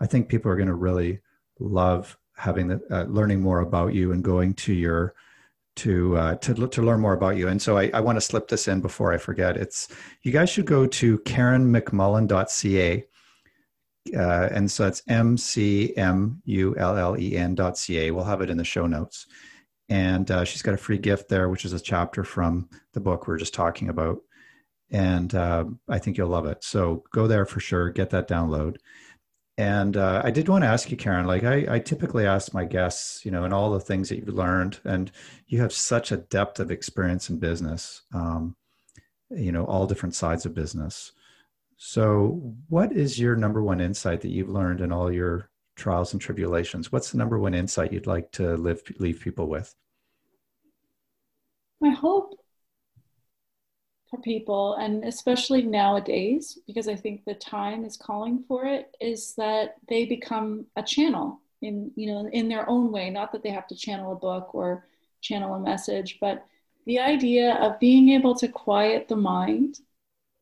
I 0.02 0.08
think 0.08 0.28
people 0.28 0.52
are 0.52 0.58
going 0.58 0.68
to 0.68 0.74
really 0.74 1.20
love 1.60 2.18
having 2.36 2.68
the 2.68 2.82
uh, 2.90 3.04
learning 3.04 3.40
more 3.40 3.60
about 3.60 3.94
you 3.94 4.12
and 4.12 4.24
going 4.24 4.56
to 4.56 4.74
your 4.74 5.14
to 5.78 6.18
uh, 6.18 6.36
to 6.36 6.68
to 6.68 6.82
learn 6.82 7.00
more 7.00 7.14
about 7.14 7.38
you. 7.38 7.48
And 7.48 7.62
so 7.62 7.78
I, 7.78 7.90
I 7.94 8.02
want 8.02 8.18
to 8.18 8.22
slip 8.22 8.50
this 8.50 8.68
in 8.68 8.82
before 8.82 9.14
I 9.14 9.18
forget. 9.18 9.56
It's 9.56 9.88
you 10.24 10.32
guys 10.32 10.50
should 10.50 10.66
go 10.66 10.86
to 10.86 11.18
karenmcmullen.ca. 11.20 13.06
Uh, 14.18 14.50
and 14.52 14.70
so 14.70 14.88
it's 14.88 15.04
M 15.08 15.38
C 15.38 15.96
M 15.96 16.42
U 16.46 16.76
L 16.78 16.98
L 16.98 17.18
E 17.18 17.38
N 17.38 17.56
dot 17.56 17.78
C 17.78 18.00
A. 18.00 18.12
We'll 18.12 18.26
have 18.26 18.42
it 18.42 18.50
in 18.50 18.58
the 18.58 18.66
show 18.66 18.86
notes. 18.86 19.28
And 19.92 20.32
uh, 20.32 20.46
she's 20.46 20.62
got 20.62 20.74
a 20.74 20.78
free 20.78 20.98
gift 20.98 21.28
there, 21.28 21.50
which 21.50 21.66
is 21.66 21.74
a 21.74 21.80
chapter 21.80 22.24
from 22.24 22.70
the 22.94 23.02
book 23.02 23.28
we 23.28 23.34
are 23.34 23.38
just 23.38 23.54
talking 23.54 23.90
about. 23.90 24.20
And 24.90 25.36
uh, 25.36 25.66
I 25.90 26.00
think 26.00 26.18
you'll 26.18 26.30
love 26.30 26.46
it. 26.46 26.64
So 26.64 27.04
go 27.12 27.28
there 27.28 27.46
for 27.46 27.60
sure, 27.60 27.90
get 27.90 28.10
that 28.12 28.30
download. 28.30 28.78
And 29.58 29.98
uh, 29.98 30.22
I 30.24 30.32
did 30.32 30.48
want 30.48 30.64
to 30.64 30.70
ask 30.70 30.90
you, 30.92 30.96
Karen. 30.96 31.28
Like 31.28 31.44
I, 31.44 31.76
I, 31.76 31.80
typically 31.80 32.26
ask 32.26 32.54
my 32.54 32.64
guests, 32.64 33.26
you 33.26 33.32
know, 33.32 33.44
and 33.44 33.54
all 33.54 33.70
the 33.70 33.82
things 33.82 34.08
that 34.08 34.16
you've 34.16 34.30
learned, 34.30 34.80
and 34.86 35.12
you 35.48 35.60
have 35.60 35.74
such 35.74 36.14
a 36.14 36.18
depth 36.18 36.62
of 36.62 36.72
experience 36.72 37.30
in 37.30 37.38
business. 37.38 38.04
Um, 38.14 38.56
you 39.30 39.52
know, 39.52 39.66
all 39.66 39.88
different 39.88 40.16
sides 40.16 40.46
of 40.46 40.56
business. 40.56 41.12
So, 41.76 42.56
what 42.70 42.94
is 42.94 43.20
your 43.20 43.36
number 43.36 43.62
one 43.62 43.82
insight 43.82 44.22
that 44.22 44.32
you've 44.32 44.50
learned 44.50 44.80
in 44.80 44.94
all 44.94 45.12
your 45.12 45.51
trials 45.82 46.14
and 46.14 46.22
tribulations? 46.22 46.92
What's 46.92 47.12
the 47.12 47.18
number 47.18 47.40
one 47.40 47.54
insight 47.54 47.92
you'd 47.92 48.08
like 48.08 48.32
to 48.34 48.56
live, 48.56 48.82
leave 49.00 49.20
people 49.20 49.48
with? 49.48 49.74
My 51.82 51.90
hope 51.90 52.36
for 54.10 54.20
people, 54.22 54.76
and 54.76 55.04
especially 55.04 55.64
nowadays, 55.64 56.60
because 56.68 56.88
I 56.88 56.96
think 56.96 57.26
the 57.26 57.34
time 57.34 57.84
is 57.84 57.98
calling 57.98 58.44
for 58.48 58.66
it, 58.66 58.96
is 59.02 59.34
that 59.36 59.76
they 59.90 60.06
become 60.06 60.68
a 60.76 60.84
channel 60.84 61.42
in 61.62 61.92
you 61.96 62.08
know 62.08 62.28
in 62.32 62.50
their 62.50 62.70
own 62.70 62.92
way. 62.92 63.10
Not 63.10 63.32
that 63.32 63.42
they 63.42 63.50
have 63.50 63.68
to 63.68 63.76
channel 63.76 64.12
a 64.12 64.16
book 64.16 64.54
or 64.54 64.86
channel 65.22 65.56
a 65.56 65.60
message, 65.60 66.18
but 66.20 66.46
the 66.86 67.00
idea 67.00 67.56
of 67.56 67.80
being 67.80 68.10
able 68.10 68.36
to 68.36 68.48
quiet 68.48 69.08
the 69.08 69.16
mind 69.16 69.80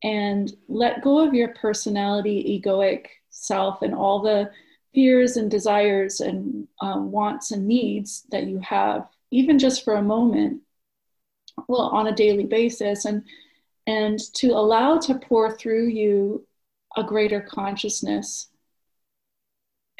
and 0.02 0.52
let 0.68 1.02
go 1.02 1.26
of 1.26 1.34
your 1.34 1.48
personality, 1.48 2.60
egoic 2.60 3.06
self, 3.30 3.82
and 3.82 3.94
all 3.94 4.20
the 4.20 4.50
fears 4.94 5.36
and 5.36 5.50
desires 5.50 6.20
and 6.20 6.68
um, 6.80 7.10
wants 7.10 7.50
and 7.50 7.66
needs 7.66 8.24
that 8.30 8.46
you 8.46 8.58
have, 8.60 9.06
even 9.30 9.58
just 9.58 9.84
for 9.84 9.94
a 9.94 10.02
moment, 10.02 10.62
well, 11.68 11.82
on 11.82 12.06
a 12.06 12.14
daily 12.14 12.44
basis, 12.44 13.04
and 13.04 13.24
and 13.86 14.18
to 14.34 14.48
allow 14.48 14.98
to 14.98 15.14
pour 15.14 15.56
through 15.56 15.86
you 15.86 16.46
a 16.96 17.02
greater 17.02 17.40
consciousness. 17.40 18.48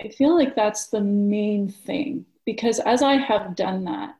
I 0.02 0.08
feel 0.08 0.34
like 0.34 0.54
that's 0.54 0.86
the 0.86 1.00
main 1.00 1.68
thing 1.68 2.24
because 2.46 2.80
as 2.80 3.02
I 3.02 3.14
have 3.14 3.54
done 3.54 3.84
that, 3.84 4.14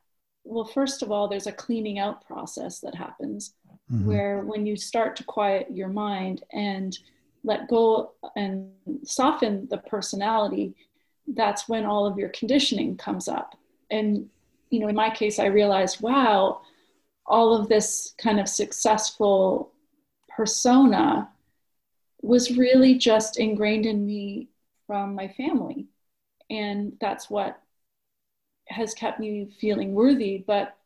well, 0.45 0.65
first 0.65 1.03
of 1.03 1.11
all, 1.11 1.29
there's 1.29 1.47
a 1.47 1.53
cleaning 1.53 1.99
out 1.99 2.27
process 2.27 2.81
that 2.81 2.95
happens 2.95 3.55
mm-hmm. 3.91 4.07
where 4.07 4.41
when 4.43 4.67
you 4.67 4.77
start 4.77 5.17
to 5.17 5.25
quiet 5.25 5.69
your 5.71 5.89
mind 5.89 6.43
and 6.53 6.99
let 7.45 7.69
go 7.69 8.13
and 8.37 8.71
soften 9.05 9.67
the 9.71 9.79
personality, 9.79 10.75
that's 11.29 11.69
when 11.69 11.85
all 11.85 12.07
of 12.07 12.19
your 12.19 12.29
conditioning 12.31 12.97
comes 12.97 13.29
up. 13.29 13.57
And, 13.91 14.29
you 14.71 14.81
know, 14.81 14.89
in 14.89 14.97
my 14.97 15.11
case, 15.11 15.39
I 15.39 15.47
realized, 15.47 16.01
wow, 16.01 16.61
all 17.27 17.55
of 17.55 17.69
this 17.69 18.15
kind 18.19 18.41
of 18.41 18.49
successful 18.49 19.73
persona 20.29 21.29
was 22.23 22.57
really 22.57 22.97
just 22.97 23.39
ingrained 23.39 23.87
in 23.87 24.05
me 24.05 24.49
from 24.87 25.15
my 25.15 25.29
family. 25.29 25.87
And 26.51 26.93
that's 27.01 27.31
what 27.31 27.61
has 28.69 28.95
kept 28.95 29.21
me 29.21 29.49
feeling 29.61 29.95
worthy. 29.95 30.45
But 30.47 30.77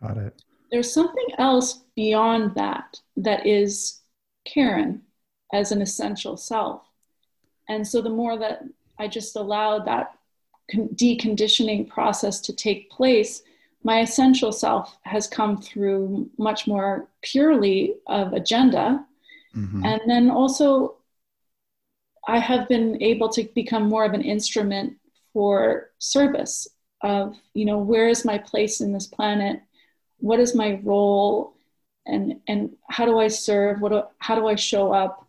Got 0.00 0.16
it. 0.18 0.42
there's 0.70 0.92
something 0.92 1.26
else 1.38 1.82
beyond 1.94 2.54
that 2.54 3.00
that 3.16 3.46
is 3.46 4.00
Karen 4.44 5.02
as 5.52 5.72
an 5.72 5.82
essential 5.82 6.36
self. 6.36 6.82
And 7.68 7.86
so 7.86 8.00
the 8.00 8.10
more 8.10 8.38
that 8.38 8.62
I 8.98 9.08
just 9.08 9.36
allowed 9.36 9.86
that 9.86 10.14
deconditioning 10.74 11.88
process 11.88 12.40
to 12.42 12.52
take 12.54 12.90
place, 12.90 13.42
my 13.84 14.00
essential 14.00 14.52
self 14.52 14.96
has 15.02 15.26
come 15.26 15.60
through 15.60 16.28
much 16.36 16.66
more 16.66 17.08
purely 17.22 17.94
of 18.06 18.32
agenda. 18.32 19.04
Mm-hmm. 19.54 19.84
And 19.84 20.00
then 20.06 20.30
also, 20.30 20.96
I 22.26 22.38
have 22.38 22.68
been 22.68 23.02
able 23.02 23.28
to 23.30 23.44
become 23.54 23.88
more 23.88 24.04
of 24.04 24.12
an 24.12 24.22
instrument 24.22 24.96
for 25.32 25.90
service 25.98 26.68
of, 27.00 27.36
you 27.54 27.64
know, 27.64 27.78
where 27.78 28.08
is 28.08 28.24
my 28.24 28.38
place 28.38 28.80
in 28.80 28.92
this 28.92 29.06
planet? 29.06 29.60
What 30.18 30.40
is 30.40 30.54
my 30.54 30.80
role? 30.82 31.54
And, 32.04 32.40
and 32.48 32.76
how 32.90 33.06
do 33.06 33.18
I 33.18 33.28
serve? 33.28 33.80
What 33.80 33.92
do, 33.92 34.02
how 34.18 34.34
do 34.34 34.48
I 34.48 34.56
show 34.56 34.92
up? 34.92 35.27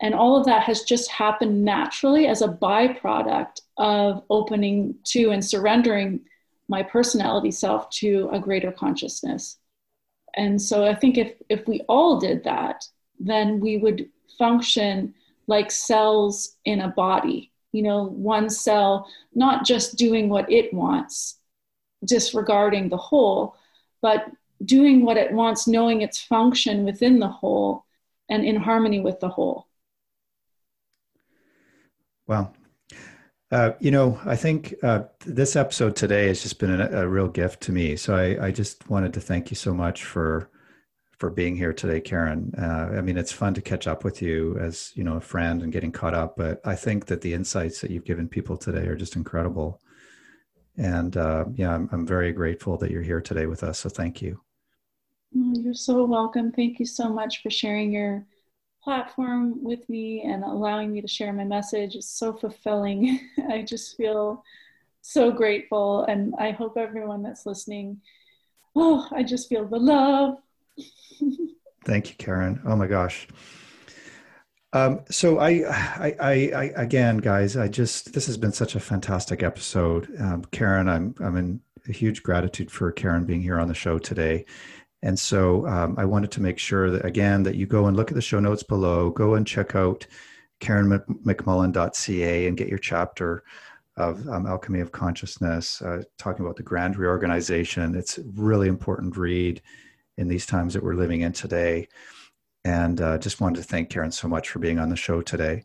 And 0.00 0.14
all 0.14 0.36
of 0.38 0.46
that 0.46 0.62
has 0.62 0.82
just 0.82 1.10
happened 1.10 1.64
naturally 1.64 2.26
as 2.26 2.40
a 2.40 2.48
byproduct 2.48 3.60
of 3.78 4.22
opening 4.30 4.94
to 5.04 5.30
and 5.30 5.44
surrendering 5.44 6.20
my 6.68 6.82
personality 6.82 7.50
self 7.50 7.90
to 7.90 8.28
a 8.32 8.38
greater 8.38 8.70
consciousness. 8.70 9.56
And 10.34 10.60
so 10.60 10.84
I 10.84 10.94
think 10.94 11.18
if, 11.18 11.32
if 11.48 11.66
we 11.66 11.80
all 11.88 12.20
did 12.20 12.44
that, 12.44 12.84
then 13.18 13.58
we 13.58 13.78
would 13.78 14.08
function 14.38 15.14
like 15.46 15.70
cells 15.70 16.56
in 16.64 16.80
a 16.80 16.88
body. 16.88 17.50
You 17.72 17.82
know, 17.82 18.04
one 18.04 18.50
cell 18.50 19.10
not 19.34 19.66
just 19.66 19.96
doing 19.96 20.28
what 20.28 20.50
it 20.50 20.72
wants, 20.72 21.38
disregarding 22.04 22.88
the 22.88 22.96
whole, 22.96 23.56
but 24.00 24.30
doing 24.64 25.04
what 25.04 25.16
it 25.16 25.32
wants, 25.32 25.66
knowing 25.66 26.02
its 26.02 26.20
function 26.20 26.84
within 26.84 27.18
the 27.18 27.28
whole 27.28 27.84
and 28.28 28.44
in 28.44 28.56
harmony 28.56 29.00
with 29.00 29.20
the 29.20 29.28
whole. 29.28 29.67
Well, 32.28 32.54
uh, 33.50 33.72
you 33.80 33.90
know, 33.90 34.20
I 34.26 34.36
think 34.36 34.74
uh, 34.82 35.04
this 35.24 35.56
episode 35.56 35.96
today 35.96 36.28
has 36.28 36.42
just 36.42 36.58
been 36.58 36.78
a, 36.78 37.02
a 37.02 37.08
real 37.08 37.26
gift 37.26 37.62
to 37.62 37.72
me. 37.72 37.96
So 37.96 38.14
I, 38.14 38.48
I, 38.48 38.50
just 38.50 38.88
wanted 38.90 39.14
to 39.14 39.20
thank 39.22 39.50
you 39.50 39.56
so 39.56 39.72
much 39.72 40.04
for 40.04 40.50
for 41.18 41.30
being 41.30 41.56
here 41.56 41.72
today, 41.72 42.00
Karen. 42.02 42.52
Uh, 42.56 42.96
I 42.96 43.00
mean, 43.00 43.16
it's 43.16 43.32
fun 43.32 43.54
to 43.54 43.62
catch 43.62 43.86
up 43.88 44.04
with 44.04 44.20
you 44.20 44.58
as 44.60 44.92
you 44.94 45.02
know 45.02 45.16
a 45.16 45.20
friend 45.22 45.62
and 45.62 45.72
getting 45.72 45.90
caught 45.90 46.12
up. 46.12 46.36
But 46.36 46.60
I 46.66 46.76
think 46.76 47.06
that 47.06 47.22
the 47.22 47.32
insights 47.32 47.80
that 47.80 47.90
you've 47.90 48.04
given 48.04 48.28
people 48.28 48.58
today 48.58 48.86
are 48.86 48.96
just 48.96 49.16
incredible. 49.16 49.80
And 50.76 51.16
uh, 51.16 51.46
yeah, 51.54 51.74
I'm, 51.74 51.88
I'm 51.90 52.06
very 52.06 52.32
grateful 52.32 52.76
that 52.76 52.90
you're 52.90 53.02
here 53.02 53.22
today 53.22 53.46
with 53.46 53.64
us. 53.64 53.78
So 53.78 53.88
thank 53.88 54.20
you. 54.20 54.38
You're 55.32 55.72
so 55.72 56.04
welcome. 56.04 56.52
Thank 56.52 56.78
you 56.78 56.84
so 56.84 57.08
much 57.08 57.42
for 57.42 57.48
sharing 57.48 57.90
your 57.90 58.26
platform 58.88 59.62
with 59.62 59.86
me 59.90 60.22
and 60.22 60.42
allowing 60.42 60.90
me 60.90 61.02
to 61.02 61.06
share 61.06 61.30
my 61.30 61.44
message 61.44 61.94
is 61.94 62.08
so 62.08 62.32
fulfilling. 62.32 63.20
I 63.50 63.60
just 63.60 63.98
feel 63.98 64.42
so 65.02 65.30
grateful, 65.30 66.04
and 66.04 66.34
I 66.38 66.52
hope 66.52 66.78
everyone 66.78 67.22
that's 67.22 67.44
listening, 67.44 68.00
oh, 68.74 69.06
I 69.10 69.24
just 69.24 69.50
feel 69.50 69.66
the 69.66 69.78
love. 69.78 70.38
Thank 71.84 72.08
you, 72.08 72.14
Karen. 72.16 72.62
Oh 72.64 72.76
my 72.76 72.86
gosh. 72.86 73.28
Um, 74.72 75.00
so 75.10 75.38
I, 75.38 75.50
I, 75.68 76.16
I, 76.18 76.32
I, 76.32 76.64
again, 76.76 77.18
guys, 77.18 77.58
I 77.58 77.68
just 77.68 78.14
this 78.14 78.24
has 78.24 78.38
been 78.38 78.52
such 78.52 78.74
a 78.74 78.80
fantastic 78.80 79.42
episode. 79.42 80.08
Um, 80.18 80.46
Karen, 80.50 80.88
I'm 80.88 81.14
I'm 81.20 81.36
in 81.36 81.60
huge 81.86 82.22
gratitude 82.22 82.70
for 82.70 82.90
Karen 82.92 83.26
being 83.26 83.42
here 83.42 83.58
on 83.58 83.68
the 83.68 83.74
show 83.74 83.98
today. 83.98 84.46
And 85.02 85.18
so 85.18 85.66
um, 85.66 85.94
I 85.96 86.04
wanted 86.04 86.30
to 86.32 86.42
make 86.42 86.58
sure 86.58 86.90
that, 86.90 87.04
again, 87.04 87.42
that 87.44 87.54
you 87.54 87.66
go 87.66 87.86
and 87.86 87.96
look 87.96 88.10
at 88.10 88.14
the 88.14 88.22
show 88.22 88.40
notes 88.40 88.62
below, 88.62 89.10
go 89.10 89.34
and 89.34 89.46
check 89.46 89.76
out 89.76 90.06
karenmcmullen.ca 90.60 92.46
and 92.46 92.56
get 92.56 92.68
your 92.68 92.78
chapter 92.78 93.44
of 93.96 94.26
um, 94.28 94.46
Alchemy 94.46 94.80
of 94.80 94.92
Consciousness, 94.92 95.82
uh, 95.82 96.02
talking 96.18 96.44
about 96.44 96.56
the 96.56 96.62
grand 96.62 96.96
reorganization. 96.96 97.94
It's 97.94 98.18
really 98.34 98.68
important 98.68 99.16
read 99.16 99.60
in 100.16 100.28
these 100.28 100.46
times 100.46 100.74
that 100.74 100.82
we're 100.82 100.94
living 100.94 101.20
in 101.20 101.32
today. 101.32 101.88
And 102.64 103.00
uh, 103.00 103.18
just 103.18 103.40
wanted 103.40 103.62
to 103.62 103.68
thank 103.68 103.90
Karen 103.90 104.10
so 104.10 104.28
much 104.28 104.48
for 104.48 104.58
being 104.58 104.78
on 104.78 104.88
the 104.88 104.96
show 104.96 105.22
today. 105.22 105.64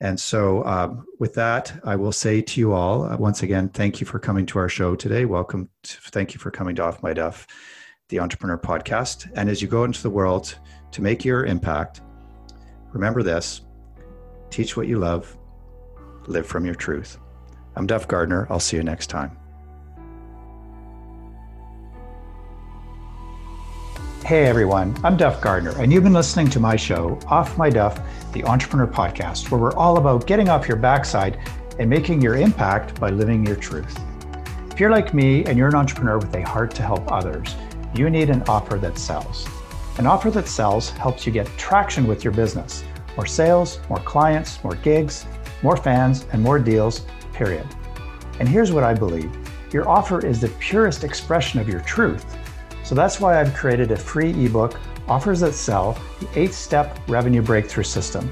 And 0.00 0.18
so, 0.18 0.64
um, 0.66 1.06
with 1.20 1.34
that, 1.34 1.72
I 1.84 1.96
will 1.96 2.12
say 2.12 2.42
to 2.42 2.60
you 2.60 2.72
all 2.72 3.04
uh, 3.04 3.16
once 3.16 3.42
again, 3.42 3.68
thank 3.68 4.00
you 4.00 4.06
for 4.06 4.18
coming 4.18 4.44
to 4.46 4.58
our 4.58 4.68
show 4.68 4.96
today. 4.96 5.24
Welcome. 5.24 5.68
To, 5.84 5.96
thank 6.10 6.34
you 6.34 6.40
for 6.40 6.50
coming 6.50 6.74
to 6.76 6.82
Off 6.82 7.02
My 7.02 7.12
Duff 7.12 7.46
the 8.14 8.20
Entrepreneur 8.20 8.56
Podcast. 8.56 9.28
And 9.34 9.50
as 9.50 9.60
you 9.60 9.66
go 9.66 9.82
into 9.82 10.00
the 10.00 10.08
world 10.08 10.56
to 10.92 11.02
make 11.02 11.24
your 11.24 11.46
impact, 11.46 12.00
remember 12.92 13.24
this 13.24 13.62
teach 14.50 14.76
what 14.76 14.86
you 14.86 15.00
love, 15.00 15.36
live 16.28 16.46
from 16.46 16.64
your 16.64 16.76
truth. 16.76 17.18
I'm 17.74 17.88
Duff 17.88 18.06
Gardner. 18.06 18.46
I'll 18.50 18.60
see 18.60 18.76
you 18.76 18.84
next 18.84 19.08
time. 19.08 19.36
Hey 24.24 24.46
everyone, 24.46 24.96
I'm 25.02 25.16
Duff 25.16 25.40
Gardner, 25.40 25.76
and 25.82 25.92
you've 25.92 26.04
been 26.04 26.12
listening 26.12 26.48
to 26.50 26.60
my 26.60 26.76
show, 26.76 27.18
Off 27.26 27.58
My 27.58 27.68
Duff, 27.68 28.00
the 28.32 28.44
Entrepreneur 28.44 28.86
Podcast, 28.86 29.50
where 29.50 29.60
we're 29.60 29.74
all 29.74 29.98
about 29.98 30.24
getting 30.28 30.48
off 30.48 30.68
your 30.68 30.76
backside 30.76 31.36
and 31.80 31.90
making 31.90 32.22
your 32.22 32.36
impact 32.36 33.00
by 33.00 33.10
living 33.10 33.44
your 33.44 33.56
truth. 33.56 33.98
If 34.70 34.78
you're 34.78 34.90
like 34.90 35.14
me 35.14 35.44
and 35.46 35.58
you're 35.58 35.68
an 35.68 35.74
entrepreneur 35.74 36.18
with 36.18 36.34
a 36.34 36.42
heart 36.42 36.74
to 36.76 36.82
help 36.82 37.10
others, 37.10 37.56
you 37.96 38.10
need 38.10 38.30
an 38.30 38.42
offer 38.48 38.76
that 38.78 38.98
sells. 38.98 39.46
An 39.98 40.06
offer 40.06 40.30
that 40.32 40.48
sells 40.48 40.90
helps 40.90 41.24
you 41.24 41.32
get 41.32 41.46
traction 41.56 42.06
with 42.06 42.24
your 42.24 42.32
business 42.32 42.84
more 43.16 43.26
sales, 43.26 43.78
more 43.88 44.00
clients, 44.00 44.62
more 44.64 44.74
gigs, 44.74 45.24
more 45.62 45.76
fans, 45.76 46.26
and 46.32 46.42
more 46.42 46.58
deals, 46.58 47.06
period. 47.32 47.66
And 48.40 48.48
here's 48.48 48.72
what 48.72 48.84
I 48.84 48.94
believe 48.94 49.30
your 49.72 49.88
offer 49.88 50.24
is 50.24 50.40
the 50.40 50.48
purest 50.60 51.04
expression 51.04 51.60
of 51.60 51.68
your 51.68 51.80
truth. 51.80 52.24
So 52.84 52.94
that's 52.94 53.20
why 53.20 53.40
I've 53.40 53.54
created 53.54 53.90
a 53.90 53.96
free 53.96 54.30
ebook, 54.44 54.78
Offers 55.08 55.40
That 55.40 55.54
Sell, 55.54 55.98
the 56.20 56.28
eight 56.38 56.54
step 56.54 56.98
revenue 57.08 57.42
breakthrough 57.42 57.84
system. 57.84 58.30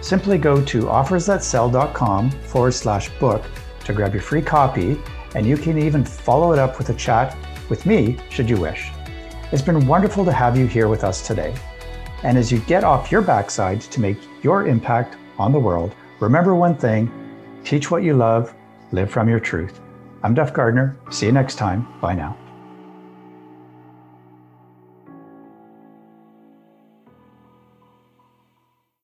Simply 0.00 0.36
go 0.36 0.62
to 0.64 0.82
offersthatsell.com 0.82 2.30
forward 2.30 2.72
slash 2.72 3.08
book 3.18 3.44
to 3.84 3.92
grab 3.92 4.12
your 4.12 4.22
free 4.22 4.42
copy, 4.42 5.00
and 5.34 5.46
you 5.46 5.56
can 5.56 5.78
even 5.78 6.04
follow 6.04 6.52
it 6.52 6.58
up 6.58 6.78
with 6.78 6.90
a 6.90 6.94
chat 6.94 7.36
with 7.68 7.86
me 7.86 8.18
should 8.30 8.48
you 8.48 8.56
wish. 8.56 8.90
It's 9.52 9.62
been 9.62 9.86
wonderful 9.86 10.24
to 10.24 10.32
have 10.32 10.56
you 10.56 10.66
here 10.66 10.88
with 10.88 11.04
us 11.04 11.26
today. 11.26 11.54
And 12.22 12.38
as 12.38 12.50
you 12.50 12.58
get 12.60 12.84
off 12.84 13.12
your 13.12 13.22
backside 13.22 13.80
to 13.82 14.00
make 14.00 14.18
your 14.42 14.66
impact 14.66 15.16
on 15.38 15.52
the 15.52 15.58
world, 15.58 15.94
remember 16.20 16.54
one 16.54 16.76
thing 16.76 17.10
teach 17.64 17.90
what 17.90 18.02
you 18.02 18.14
love, 18.14 18.54
live 18.92 19.10
from 19.10 19.28
your 19.28 19.40
truth. 19.40 19.80
I'm 20.22 20.34
Duff 20.34 20.52
Gardner. 20.52 20.96
See 21.10 21.26
you 21.26 21.32
next 21.32 21.56
time. 21.56 21.86
Bye 22.00 22.14
now. 22.14 22.43